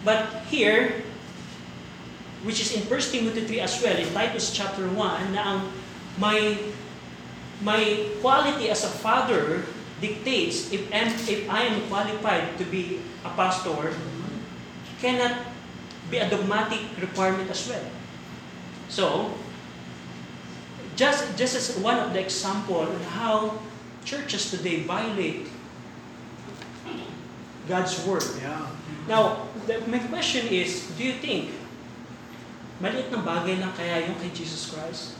[0.00, 1.04] But here,
[2.48, 5.60] which is in 1 Timothy 3 as well, in Titus chapter 1, na ang
[6.16, 6.56] my,
[7.62, 9.64] my quality as a father
[10.00, 13.92] dictates if, am, if I am qualified to be a pastor,
[15.00, 15.36] cannot
[16.10, 17.84] be a dogmatic requirement as well.
[18.88, 19.34] So,
[20.96, 23.58] just, just as one of the example on how
[24.04, 25.48] churches today violate
[27.68, 28.24] God's word.
[28.40, 28.66] Yeah.
[29.08, 31.54] Now, the, my question is, do you think
[32.82, 35.14] maliit ng bagay lang kaya yung kay Jesus Christ?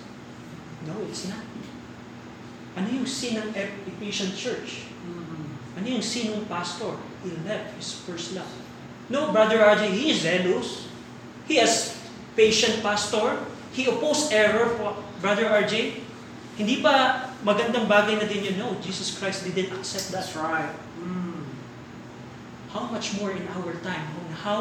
[0.89, 1.50] No, it's not.
[2.81, 4.89] Ano yung sin ng Ep- Ephesian church?
[5.77, 6.97] Ano yung sin ng pastor?
[7.21, 8.49] He left his first love.
[9.13, 10.89] No, Brother RJ, he is zealous.
[11.45, 11.93] He has
[12.33, 13.45] patient pastor.
[13.77, 16.01] He opposed error, po- Brother RJ.
[16.57, 18.57] Hindi ba magandang bagay na din yun?
[18.57, 20.25] No, Jesus Christ didn't accept that.
[20.25, 20.73] That's right.
[21.01, 21.45] Mm.
[22.73, 24.09] How much more in our time?
[24.25, 24.61] On how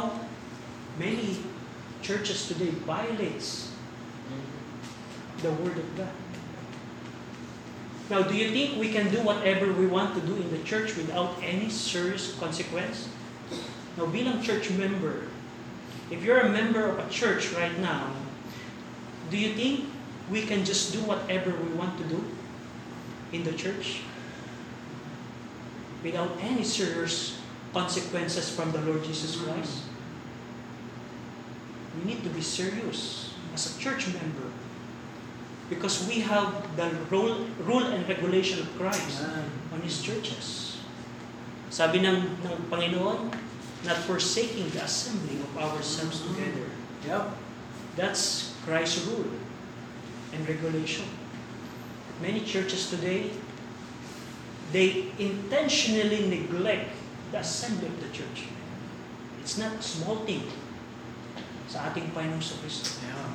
[1.00, 1.40] many
[2.04, 3.72] churches today violates
[5.40, 6.12] the Word of God?
[8.10, 10.98] Now, do you think we can do whatever we want to do in the church
[10.98, 13.08] without any serious consequence?
[13.98, 15.30] Now, bilang church member,
[16.10, 18.10] if you're a member of a church right now,
[19.30, 19.86] do you think
[20.32, 22.26] we can just do whatever we want to do
[23.32, 24.02] in the church
[26.02, 27.38] without any serious
[27.74, 29.86] consequences from the Lord Jesus Christ?
[31.94, 34.50] We need to be serious as a church member
[35.70, 39.24] because we have the rule, rule and regulation of Christ
[39.72, 40.78] on His churches.
[41.70, 43.30] Sabi ng, ng Panginoon,
[43.86, 46.66] not forsaking the assembly of ourselves together.
[47.06, 47.30] Yep.
[47.96, 49.30] That's Christ's rule
[50.34, 51.06] and regulation.
[52.22, 53.32] Many churches today,
[54.74, 56.92] they intentionally neglect
[57.32, 58.50] the assembly of the church.
[59.40, 60.44] It's not a small thing
[61.70, 62.98] sa ating Panginoong sa Kristo.
[63.06, 63.30] Yeah.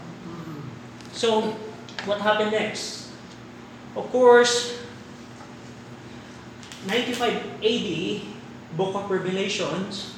[1.14, 1.54] So,
[2.04, 3.10] what happened next?
[3.96, 4.78] Of course,
[6.86, 7.88] 95 AD,
[8.76, 10.14] Book of Revelations.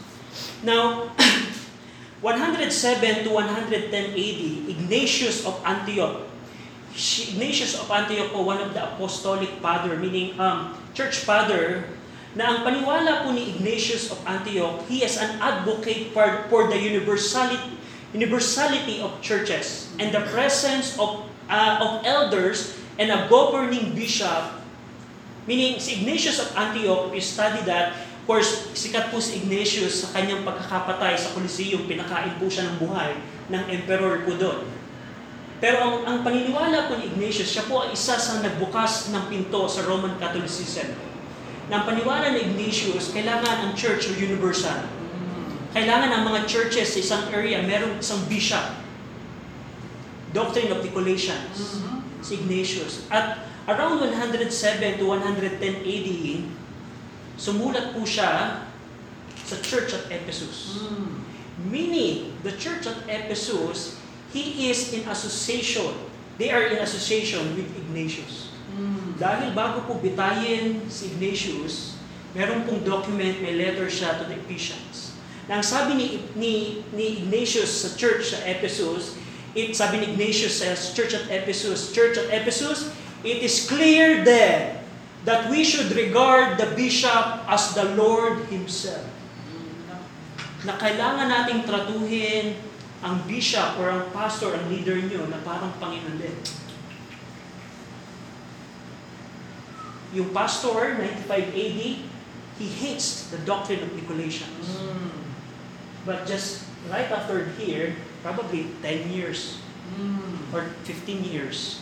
[0.62, 1.12] Now,
[2.20, 6.26] 107 to 110 AD, Ignatius of Antioch.
[6.96, 11.84] Ignatius of Antioch po, one of the apostolic father, meaning um, church father,
[12.32, 16.76] na ang paniwala po ni Ignatius of Antioch, he is an advocate for, for the
[16.76, 17.76] universality,
[18.16, 24.56] universality of churches and the presence of, uh, of elders and a governing bishop
[25.46, 30.18] Meaning, si Ignatius of Antioch, if study that, of course, sikat po si Ignatius sa
[30.18, 33.14] kanyang pagkakapatay sa Coliseum, pinakain po siya ng buhay
[33.54, 34.66] ng emperor po doon.
[35.62, 39.70] Pero ang, ang paniniwala po ni Ignatius, siya po ay isa sa nagbukas ng pinto
[39.70, 40.90] sa Roman Catholicism.
[41.70, 44.82] Na ang paniwala ni Ignatius, kailangan ang church o universal.
[45.78, 48.66] Kailangan ang mga churches sa isang area, merong isang bishop.
[50.32, 51.82] Doctrine of the Colations
[52.26, 53.06] si Ignatius.
[53.06, 56.10] At around 107 to 110 AD,
[57.38, 58.66] sumulat po siya
[59.46, 60.82] sa church at Ephesus.
[60.82, 61.22] Mm.
[61.70, 63.96] Meaning, the church at Ephesus,
[64.34, 65.94] he is in association.
[66.36, 68.50] They are in association with Ignatius.
[68.74, 69.16] Mm.
[69.16, 71.96] Dahil bago po bitayin si Ignatius,
[72.34, 75.16] meron pong document, may letter siya to the Ephesians.
[75.46, 76.52] Na ang sabi ni, ni,
[76.90, 79.14] ni Ignatius sa church sa Ephesus,
[79.56, 82.92] it, sabi ni Ignatius sa church at Ephesus, church at Ephesus,
[83.24, 84.78] it is clear then
[85.24, 89.02] that we should regard the bishop as the Lord Himself.
[90.62, 92.54] Na kailangan nating tratuhin
[93.02, 96.36] ang bishop or ang pastor, ang leader nyo na parang Panginoon din.
[100.16, 101.80] yung pastor, 95 AD,
[102.56, 104.64] he hates the doctrine of Nicolaitans.
[104.80, 105.12] Mm.
[106.08, 107.96] But just right after here,
[108.26, 110.50] probably 10 years Mm.
[110.50, 111.78] or 15 years,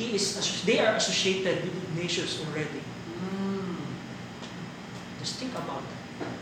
[0.00, 0.32] he is
[0.64, 2.80] they are associated with Ignatius already.
[3.20, 3.76] Mm.
[5.20, 6.32] Just think about that.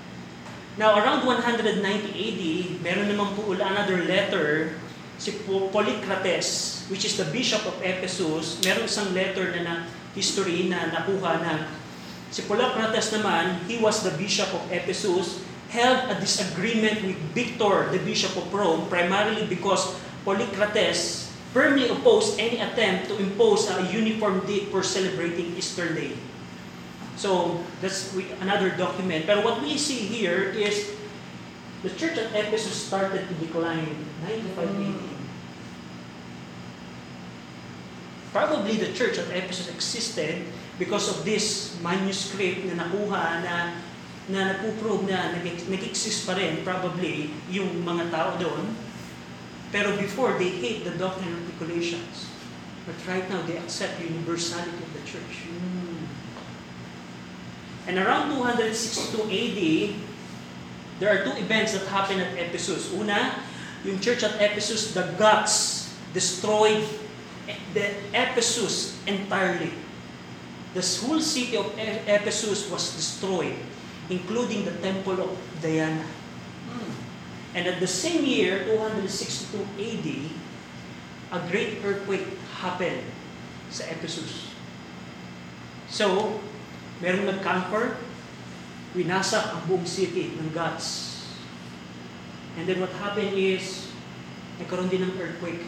[0.78, 1.82] Now, around 190
[2.14, 2.42] AD,
[2.86, 4.78] meron naman po another letter,
[5.18, 9.74] si Po- Polycrates, which is the bishop of Ephesus, meron isang letter na, na
[10.14, 11.66] history na nakuha na
[12.30, 15.42] si Polycrates naman, he was the bishop of Ephesus,
[15.76, 19.92] held a disagreement with Victor, the bishop of Rome, primarily because
[20.24, 26.16] Polycrates firmly opposed any attempt to impose a uniform date for celebrating Easter Day.
[27.20, 29.28] So, that's another document.
[29.28, 30.96] But what we see here is
[31.84, 33.88] the church at Ephesus started to decline
[34.24, 35.00] 95 AD.
[38.32, 40.44] Probably the church at Ephesus existed
[40.76, 43.80] because of this manuscript na nakuha na
[44.26, 48.74] na nagpo-prove na nag- nag-exist pa rin probably yung mga tao doon.
[49.70, 52.30] Pero before, they hate the doctrine of Nicolaitans.
[52.86, 55.46] But right now, they accept the universality of the church.
[55.50, 56.06] Mm.
[57.86, 59.60] And around 262 AD,
[60.98, 62.90] there are two events that happen at Ephesus.
[62.94, 63.42] Una,
[63.86, 66.82] yung church at Ephesus, the gods destroyed
[67.74, 69.70] the Ephesus entirely.
[70.74, 73.54] The whole city of E- Ephesus was destroyed,
[74.08, 75.32] including the temple of
[75.62, 76.06] Diana.
[76.70, 76.92] Mm.
[77.54, 80.08] And at the same year, 262 AD,
[81.32, 82.26] a great earthquake
[82.62, 83.02] happened
[83.70, 84.52] sa Ephesus.
[85.90, 86.38] So,
[87.02, 87.98] merong nag-conquer,
[88.94, 91.16] winasak ang buong city ng gods.
[92.56, 93.92] And then what happened is,
[94.56, 95.64] nagkaroon din ng earthquake.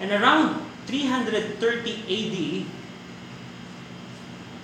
[0.00, 1.60] And around 330
[2.08, 2.36] AD,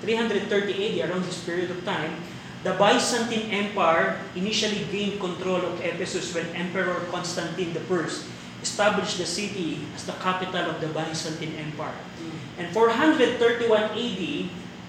[0.06, 2.14] 330 AD, around this period of time,
[2.62, 8.06] the Byzantine Empire initially gained control of Ephesus when Emperor Constantine I
[8.62, 11.98] established the city as the capital of the Byzantine Empire.
[12.58, 14.22] And 431 AD,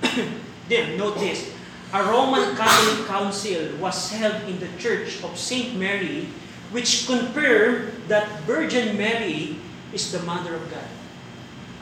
[0.70, 1.50] then note this,
[1.94, 6.30] a Roman Catholic council was held in the Church of Saint Mary,
[6.70, 9.58] which confirmed that Virgin Mary
[9.94, 10.97] is the Mother of God.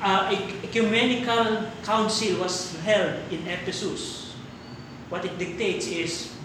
[0.01, 4.35] Uh, ec- ecumenical council was held in Ephesus.
[5.09, 6.35] What it dictates is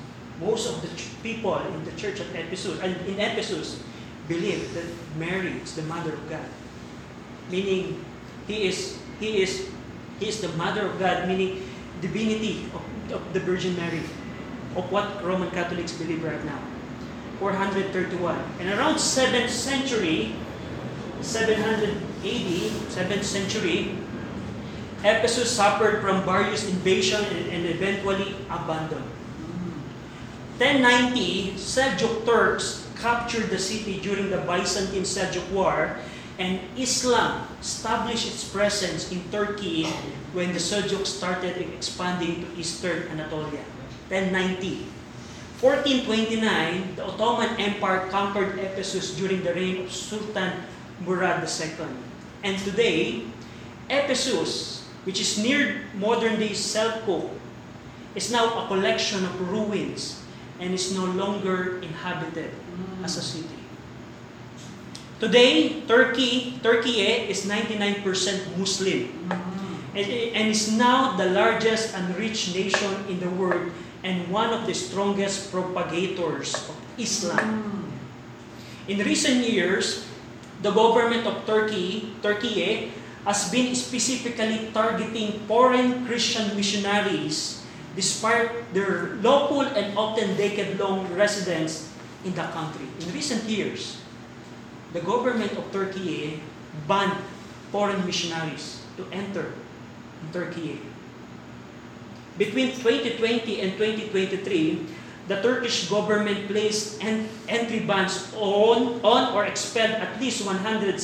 [0.40, 0.88] most of the
[1.22, 3.82] people in the church at Ephesus, and in Ephesus,
[4.28, 4.86] believe that
[5.18, 6.46] Mary is the Mother of God.
[7.50, 8.04] Meaning,
[8.46, 9.68] he is he is
[10.18, 11.66] he is the Mother of God, meaning
[12.00, 12.82] divinity of,
[13.12, 14.00] of the Virgin Mary,
[14.76, 16.60] of what Roman Catholics believe right now.
[17.40, 18.36] 431.
[18.60, 20.36] And around 7th century,
[21.22, 21.90] 700
[22.24, 22.50] AD,
[22.92, 23.96] 7th century,
[25.00, 29.08] Ephesus suffered from various invasion and, and eventually abandoned.
[30.60, 35.96] 1090, Seljuk Turks captured the city during the Byzantine Seljuk War,
[36.38, 39.88] and Islam established its presence in Turkey
[40.36, 43.64] when the Seljuk started expanding to eastern Anatolia.
[44.12, 44.84] 1090.
[45.64, 50.64] 1429, the Ottoman Empire conquered Ephesus during the reign of Sultan
[51.04, 51.88] Murad II.
[52.42, 53.24] And today,
[53.88, 57.30] Ephesus, which is near modern-day Selkirk,
[58.14, 60.22] is now a collection of ruins
[60.58, 63.04] and is no longer inhabited mm.
[63.04, 63.60] as a city.
[65.20, 69.96] Today, Turkey, Turkey is 99% Muslim mm-hmm.
[69.96, 73.70] and, and is now the largest and rich nation in the world
[74.02, 77.36] and one of the strongest propagators of Islam.
[77.38, 78.96] Mm.
[78.96, 80.08] In recent years,
[80.62, 82.76] the government of Turkey, Turkey eh,
[83.24, 87.64] has been specifically targeting foreign Christian missionaries
[87.96, 91.90] despite their local and often decade-long residence
[92.24, 92.86] in the country.
[93.00, 94.00] In recent years,
[94.92, 96.30] the government of Turkey eh,
[96.86, 97.18] banned
[97.72, 99.52] foreign missionaries to enter
[100.32, 100.80] Turkey.
[102.38, 109.98] Between 2020 and 2023, the Turkish government placed en- entry bans on, on or expelled
[109.98, 110.94] at least 160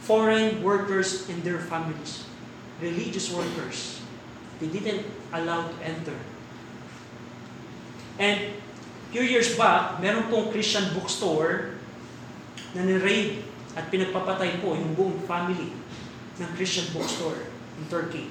[0.00, 2.24] foreign workers and their families,
[2.80, 4.00] religious workers.
[4.60, 6.18] They didn't allow to enter.
[8.18, 8.54] And
[9.10, 11.76] few years back, meron pong Christian bookstore
[12.72, 13.44] na ni-raid
[13.76, 15.72] at pinagpapatay po yung buong family
[16.40, 18.28] ng Christian bookstore in Turkey.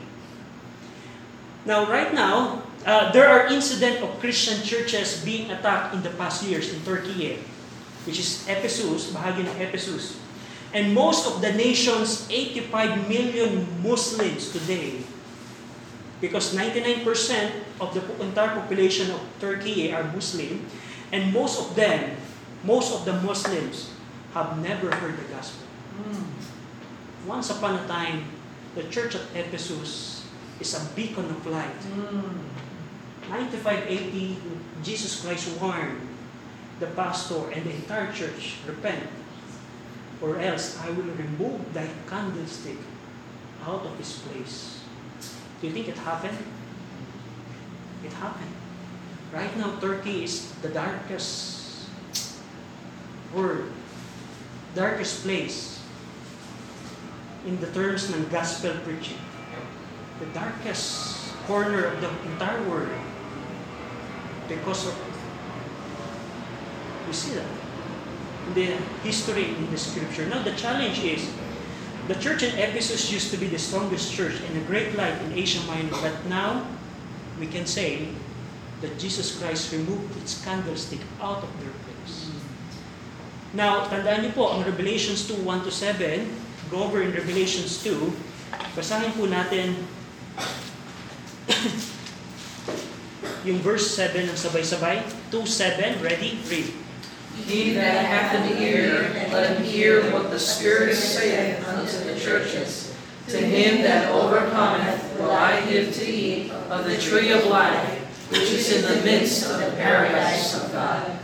[1.65, 6.41] Now, right now, Uh, there are incidents of Christian churches being attacked in the past
[6.41, 7.37] years in Turkey, eh,
[8.09, 10.17] which is Ephesus, bahagi ng Ephesus.
[10.73, 15.05] And most of the nation's 85 million Muslims today,
[16.17, 17.05] because 99%
[17.77, 20.65] of the entire population of Turkey are Muslim,
[21.13, 22.17] and most of them,
[22.65, 23.93] most of the Muslims
[24.33, 25.67] have never heard the gospel.
[26.01, 26.23] Mm.
[27.27, 28.25] Once upon a time,
[28.73, 30.25] the church of Ephesus
[30.57, 31.77] is a beacon of light.
[31.93, 32.60] Mm.
[33.31, 34.35] 9580,
[34.83, 36.03] Jesus Christ warned
[36.83, 39.07] the pastor and the entire church, repent,
[40.19, 42.75] or else I will remove thy candlestick
[43.63, 44.83] out of his place.
[45.61, 46.37] Do you think it happened?
[48.03, 48.51] It happened.
[49.31, 51.87] Right now, Turkey is the darkest
[53.33, 53.71] world,
[54.75, 55.79] darkest place
[57.47, 59.23] in the terms of gospel preaching.
[60.19, 63.10] The darkest corner of the entire world.
[64.51, 64.95] Because of
[67.07, 67.47] we see that
[68.47, 68.67] in the
[69.03, 70.27] history in the scripture.
[70.27, 71.27] Now the challenge is
[72.07, 75.33] the church in Ephesus used to be the strongest church and a great light in
[75.33, 76.65] Asia Minor, but now
[77.39, 78.09] we can say
[78.81, 82.33] that Jesus Christ removed its candlestick out of their place.
[83.53, 86.25] Now, tandaan niyo po ang Revelations 2, 1 to 7,
[86.73, 87.93] go over in Revelations 2,
[88.73, 89.75] basahin po natin
[93.43, 95.01] yung verse 7 ng sabay-sabay.
[95.33, 96.37] 2, 7, ready?
[96.45, 96.69] Read.
[97.41, 102.93] He that hath an ear, let him hear what the Spirit saith unto the churches.
[103.31, 108.51] To him that overcometh will I give to eat of the tree of life, which
[108.51, 111.17] is in the midst of the paradise of God.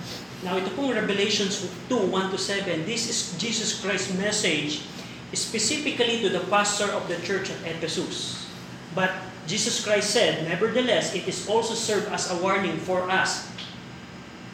[0.47, 4.87] Now, ito pong Revelations 2, 1 to 7, this is Jesus Christ's message
[5.35, 8.47] specifically to the pastor of the church at Ephesus.
[8.95, 9.11] But
[9.47, 13.49] Jesus Christ said, nevertheless, it is also served as a warning for us.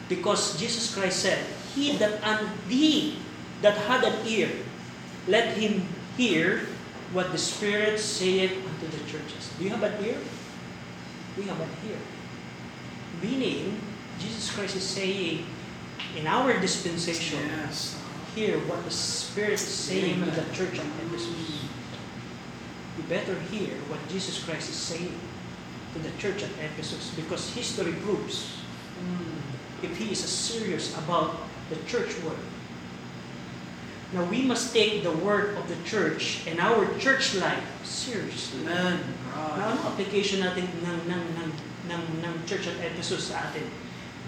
[0.08, 3.18] Because Jesus Christ said, He that, and he
[3.62, 4.50] that had an ear,
[5.26, 5.82] let him
[6.16, 6.66] hear
[7.12, 9.50] what the Spirit saith unto the churches.
[9.58, 10.18] Do you have an ear?
[11.36, 11.98] We have an ear.
[13.22, 13.80] Meaning,
[14.20, 15.46] Jesus Christ is saying,
[16.16, 17.98] in our dispensation, Yes.
[18.34, 21.63] hear what the Spirit is saying to the church of Ephesus.
[22.96, 25.18] You better hear what Jesus Christ is saying
[25.94, 28.62] to the church at Ephesus because history proves
[29.82, 31.36] if he is serious about
[31.70, 32.38] the church work.
[34.12, 38.62] Now we must take the word of the church and our church life seriously.
[38.62, 39.00] Amen.
[39.34, 41.50] Now, ano application natin ng, ng, ng,
[41.90, 43.66] ng, ng church at Ephesus sa atin?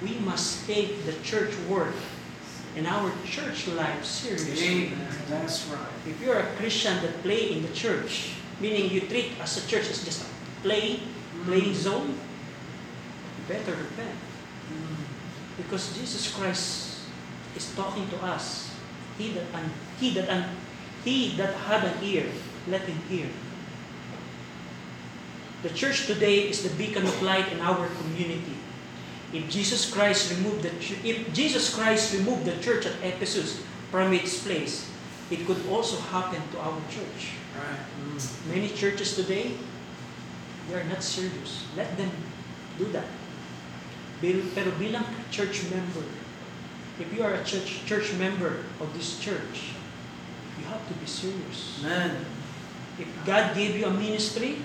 [0.02, 1.94] We must take the church work
[2.74, 4.90] and our church life seriously.
[4.90, 5.08] Amen.
[5.30, 5.94] That's right.
[6.04, 9.88] If you're a Christian that play in the church, meaning you treat as a church
[9.90, 10.28] as just a
[10.62, 11.00] play,
[11.44, 11.74] play mm.
[11.74, 14.16] zone, you better repent.
[15.56, 17.00] Because Jesus Christ
[17.56, 18.70] is talking to us.
[19.16, 20.44] He that un, he that un,
[21.04, 22.28] he that had an ear,
[22.68, 23.28] let him hear.
[25.62, 28.60] The church today is the beacon of light in our community.
[29.32, 30.70] If Jesus Christ removed the
[31.02, 34.90] if Jesus Christ removed the church at Ephesus from its place,
[35.30, 37.34] it could also happen to our church.
[37.56, 37.82] Right.
[38.14, 38.54] Mm.
[38.54, 39.58] Many churches today,
[40.68, 41.66] they are not serious.
[41.76, 42.10] Let them
[42.78, 43.06] do that.
[44.22, 46.06] Pero bilang church member,
[46.96, 49.76] if you are a church church member of this church,
[50.56, 51.84] you have to be serious.
[51.84, 52.24] Amen.
[52.96, 54.56] If God gave you a ministry,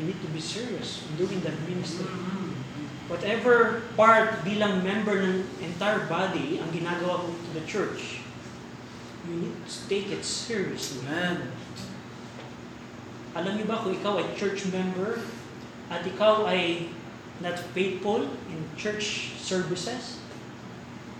[0.00, 2.08] you need to be serious in doing that ministry.
[2.08, 3.12] Mm-hmm.
[3.12, 8.19] Whatever part bilang member ng entire body ang ginagawa mo to the church,
[9.28, 11.04] you need to take it seriously.
[11.08, 11.52] Amen.
[13.36, 15.22] Alam niyo ba kung ikaw ay church member
[15.92, 16.90] at ikaw ay
[17.38, 20.18] not faithful in church services,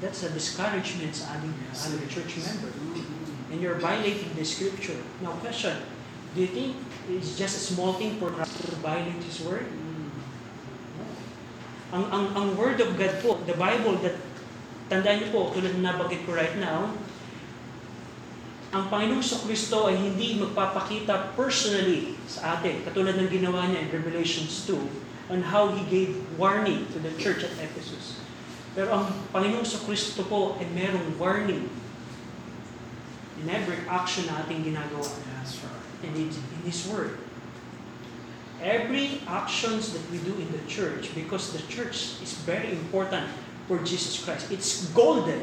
[0.02, 2.72] that's a discouragement sa ating it church member.
[2.72, 3.52] Mm-hmm.
[3.54, 4.98] And you're violating the scripture.
[5.22, 5.76] Now question,
[6.34, 6.76] do you think
[7.10, 9.66] it's just a small thing for Christ to violate His word?
[9.66, 10.08] Mm-hmm.
[11.90, 14.14] Ang, ang, ang word of God po, the Bible that,
[14.90, 16.94] tandaan niyo po, tulad na nabanggit ko right now,
[18.70, 24.62] ang Panginoong Kristo ay hindi magpapakita personally sa atin, katulad ng ginawa niya in Revelations
[24.62, 28.22] 2, on how He gave warning to the church at Ephesus.
[28.78, 31.66] Pero ang Panginoong Kristo po ay merong warning
[33.42, 35.10] in every action na ating ginagawa
[36.06, 37.18] in His, in His Word.
[38.62, 43.26] Every actions that we do in the church, because the church is very important
[43.66, 44.52] for Jesus Christ.
[44.52, 45.42] It's golden.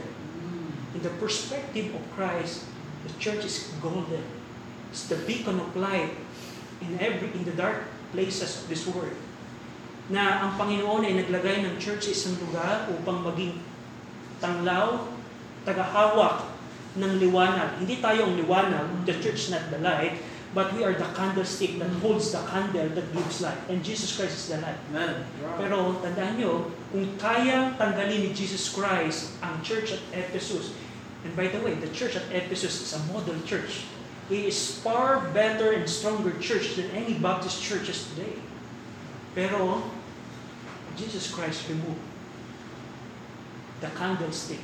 [0.95, 2.63] In the perspective of Christ,
[3.05, 4.23] the church is golden.
[4.89, 6.15] It's the beacon of light
[6.81, 9.13] in every in the dark places of this world.
[10.07, 13.59] Na ang Panginoon ay naglagay ng church sa isang lugar upang maging
[14.39, 15.03] tanglaw,
[15.67, 16.47] tagahawak
[16.95, 17.83] ng liwanag.
[17.83, 20.17] Hindi tayo ang liwanag, the church not the light,
[20.55, 23.59] but we are the candlestick that holds the candle that gives light.
[23.67, 24.79] And Jesus Christ is the light.
[24.89, 25.27] Amen.
[25.59, 30.71] Pero tandaan nyo, kung kayang tanggalin ni Jesus Christ ang church at Ephesus,
[31.23, 33.85] and by the way, the church at Ephesus is a model church.
[34.29, 38.35] It is far better and stronger church than any Baptist churches today.
[39.33, 39.87] Pero,
[40.99, 42.01] Jesus Christ removed
[43.79, 44.59] the candlestick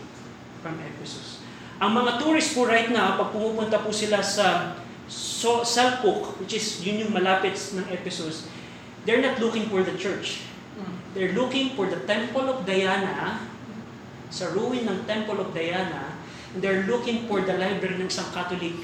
[0.62, 1.40] from Ephesus.
[1.80, 4.78] Ang mga tourists po right now, pag pumupunta po sila sa
[5.08, 8.48] so, Salpuk, which is yun yung malapit ng Ephesus,
[9.06, 10.44] they're not looking for the church.
[11.14, 13.38] They're looking for the Temple of Diana,
[14.34, 16.13] sa ruin ng Temple of Diana,
[16.62, 18.78] they're looking for the library ng isang Catholic,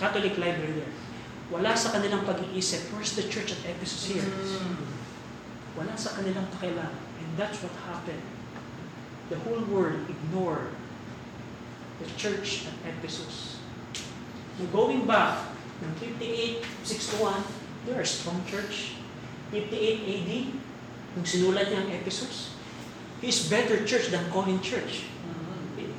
[0.00, 0.94] Catholic library there.
[1.50, 4.28] Wala sa kanilang pag-iisip, where's the church at Ephesus here?
[5.74, 6.94] Wala sa kanilang pakialam.
[6.94, 8.22] And that's what happened.
[9.28, 10.72] The whole world ignored
[12.00, 13.60] the church at Ephesus.
[14.56, 15.50] Now going back,
[15.80, 17.40] ng 58, 61,
[17.86, 19.00] they're a strong church.
[19.50, 19.72] 58
[20.06, 20.30] AD,
[21.16, 22.54] nung sinulat niya ang Ephesus,
[23.20, 25.08] is better church than Corinth Church.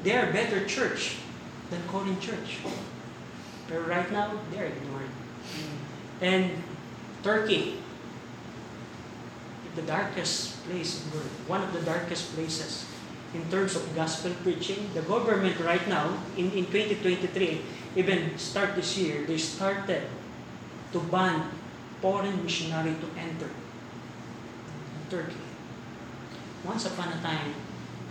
[0.04, 1.18] They are better church
[1.70, 2.60] than Corinth Church.
[3.68, 5.10] But right now, they are ignored.
[5.10, 5.78] Mm.
[6.22, 6.64] And
[7.24, 7.80] Turkey,
[9.76, 12.86] the darkest place in the world, one of the darkest places
[13.34, 14.90] in terms of gospel preaching.
[14.94, 17.62] The government right now, in, in 2023,
[17.96, 20.04] even start this year, they started
[20.92, 21.48] to ban
[22.02, 23.50] foreign missionary to enter
[25.10, 25.40] Turkey.
[26.66, 27.54] Once upon a time,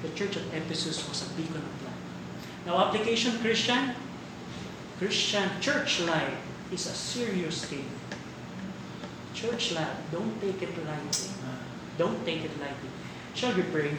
[0.03, 1.80] the church of Ephesus was a beacon of.
[2.69, 3.97] Now, application Christian,
[5.01, 6.37] Christian church life
[6.69, 7.89] is a serious thing.
[9.33, 11.31] Church life, don't take it lightly.
[11.97, 12.93] Don't take it lightly.
[13.33, 13.97] Shall we pray?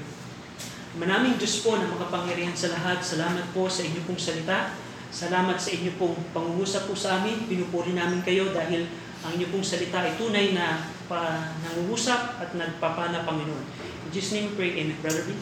[1.00, 4.76] Manaming Diyos po na makapangyarihan sa lahat, salamat po sa inyo pong salita.
[5.12, 7.48] Salamat sa inyo pong pangungusap po sa amin.
[7.48, 8.86] Pinupuri namin kayo dahil
[9.24, 13.66] ang inyo pong salita ay tunay na pa, nangungusap at nagpapana Panginoon.
[14.08, 15.00] In Jesus' name pray, Amen.
[15.00, 15.36] Brother B.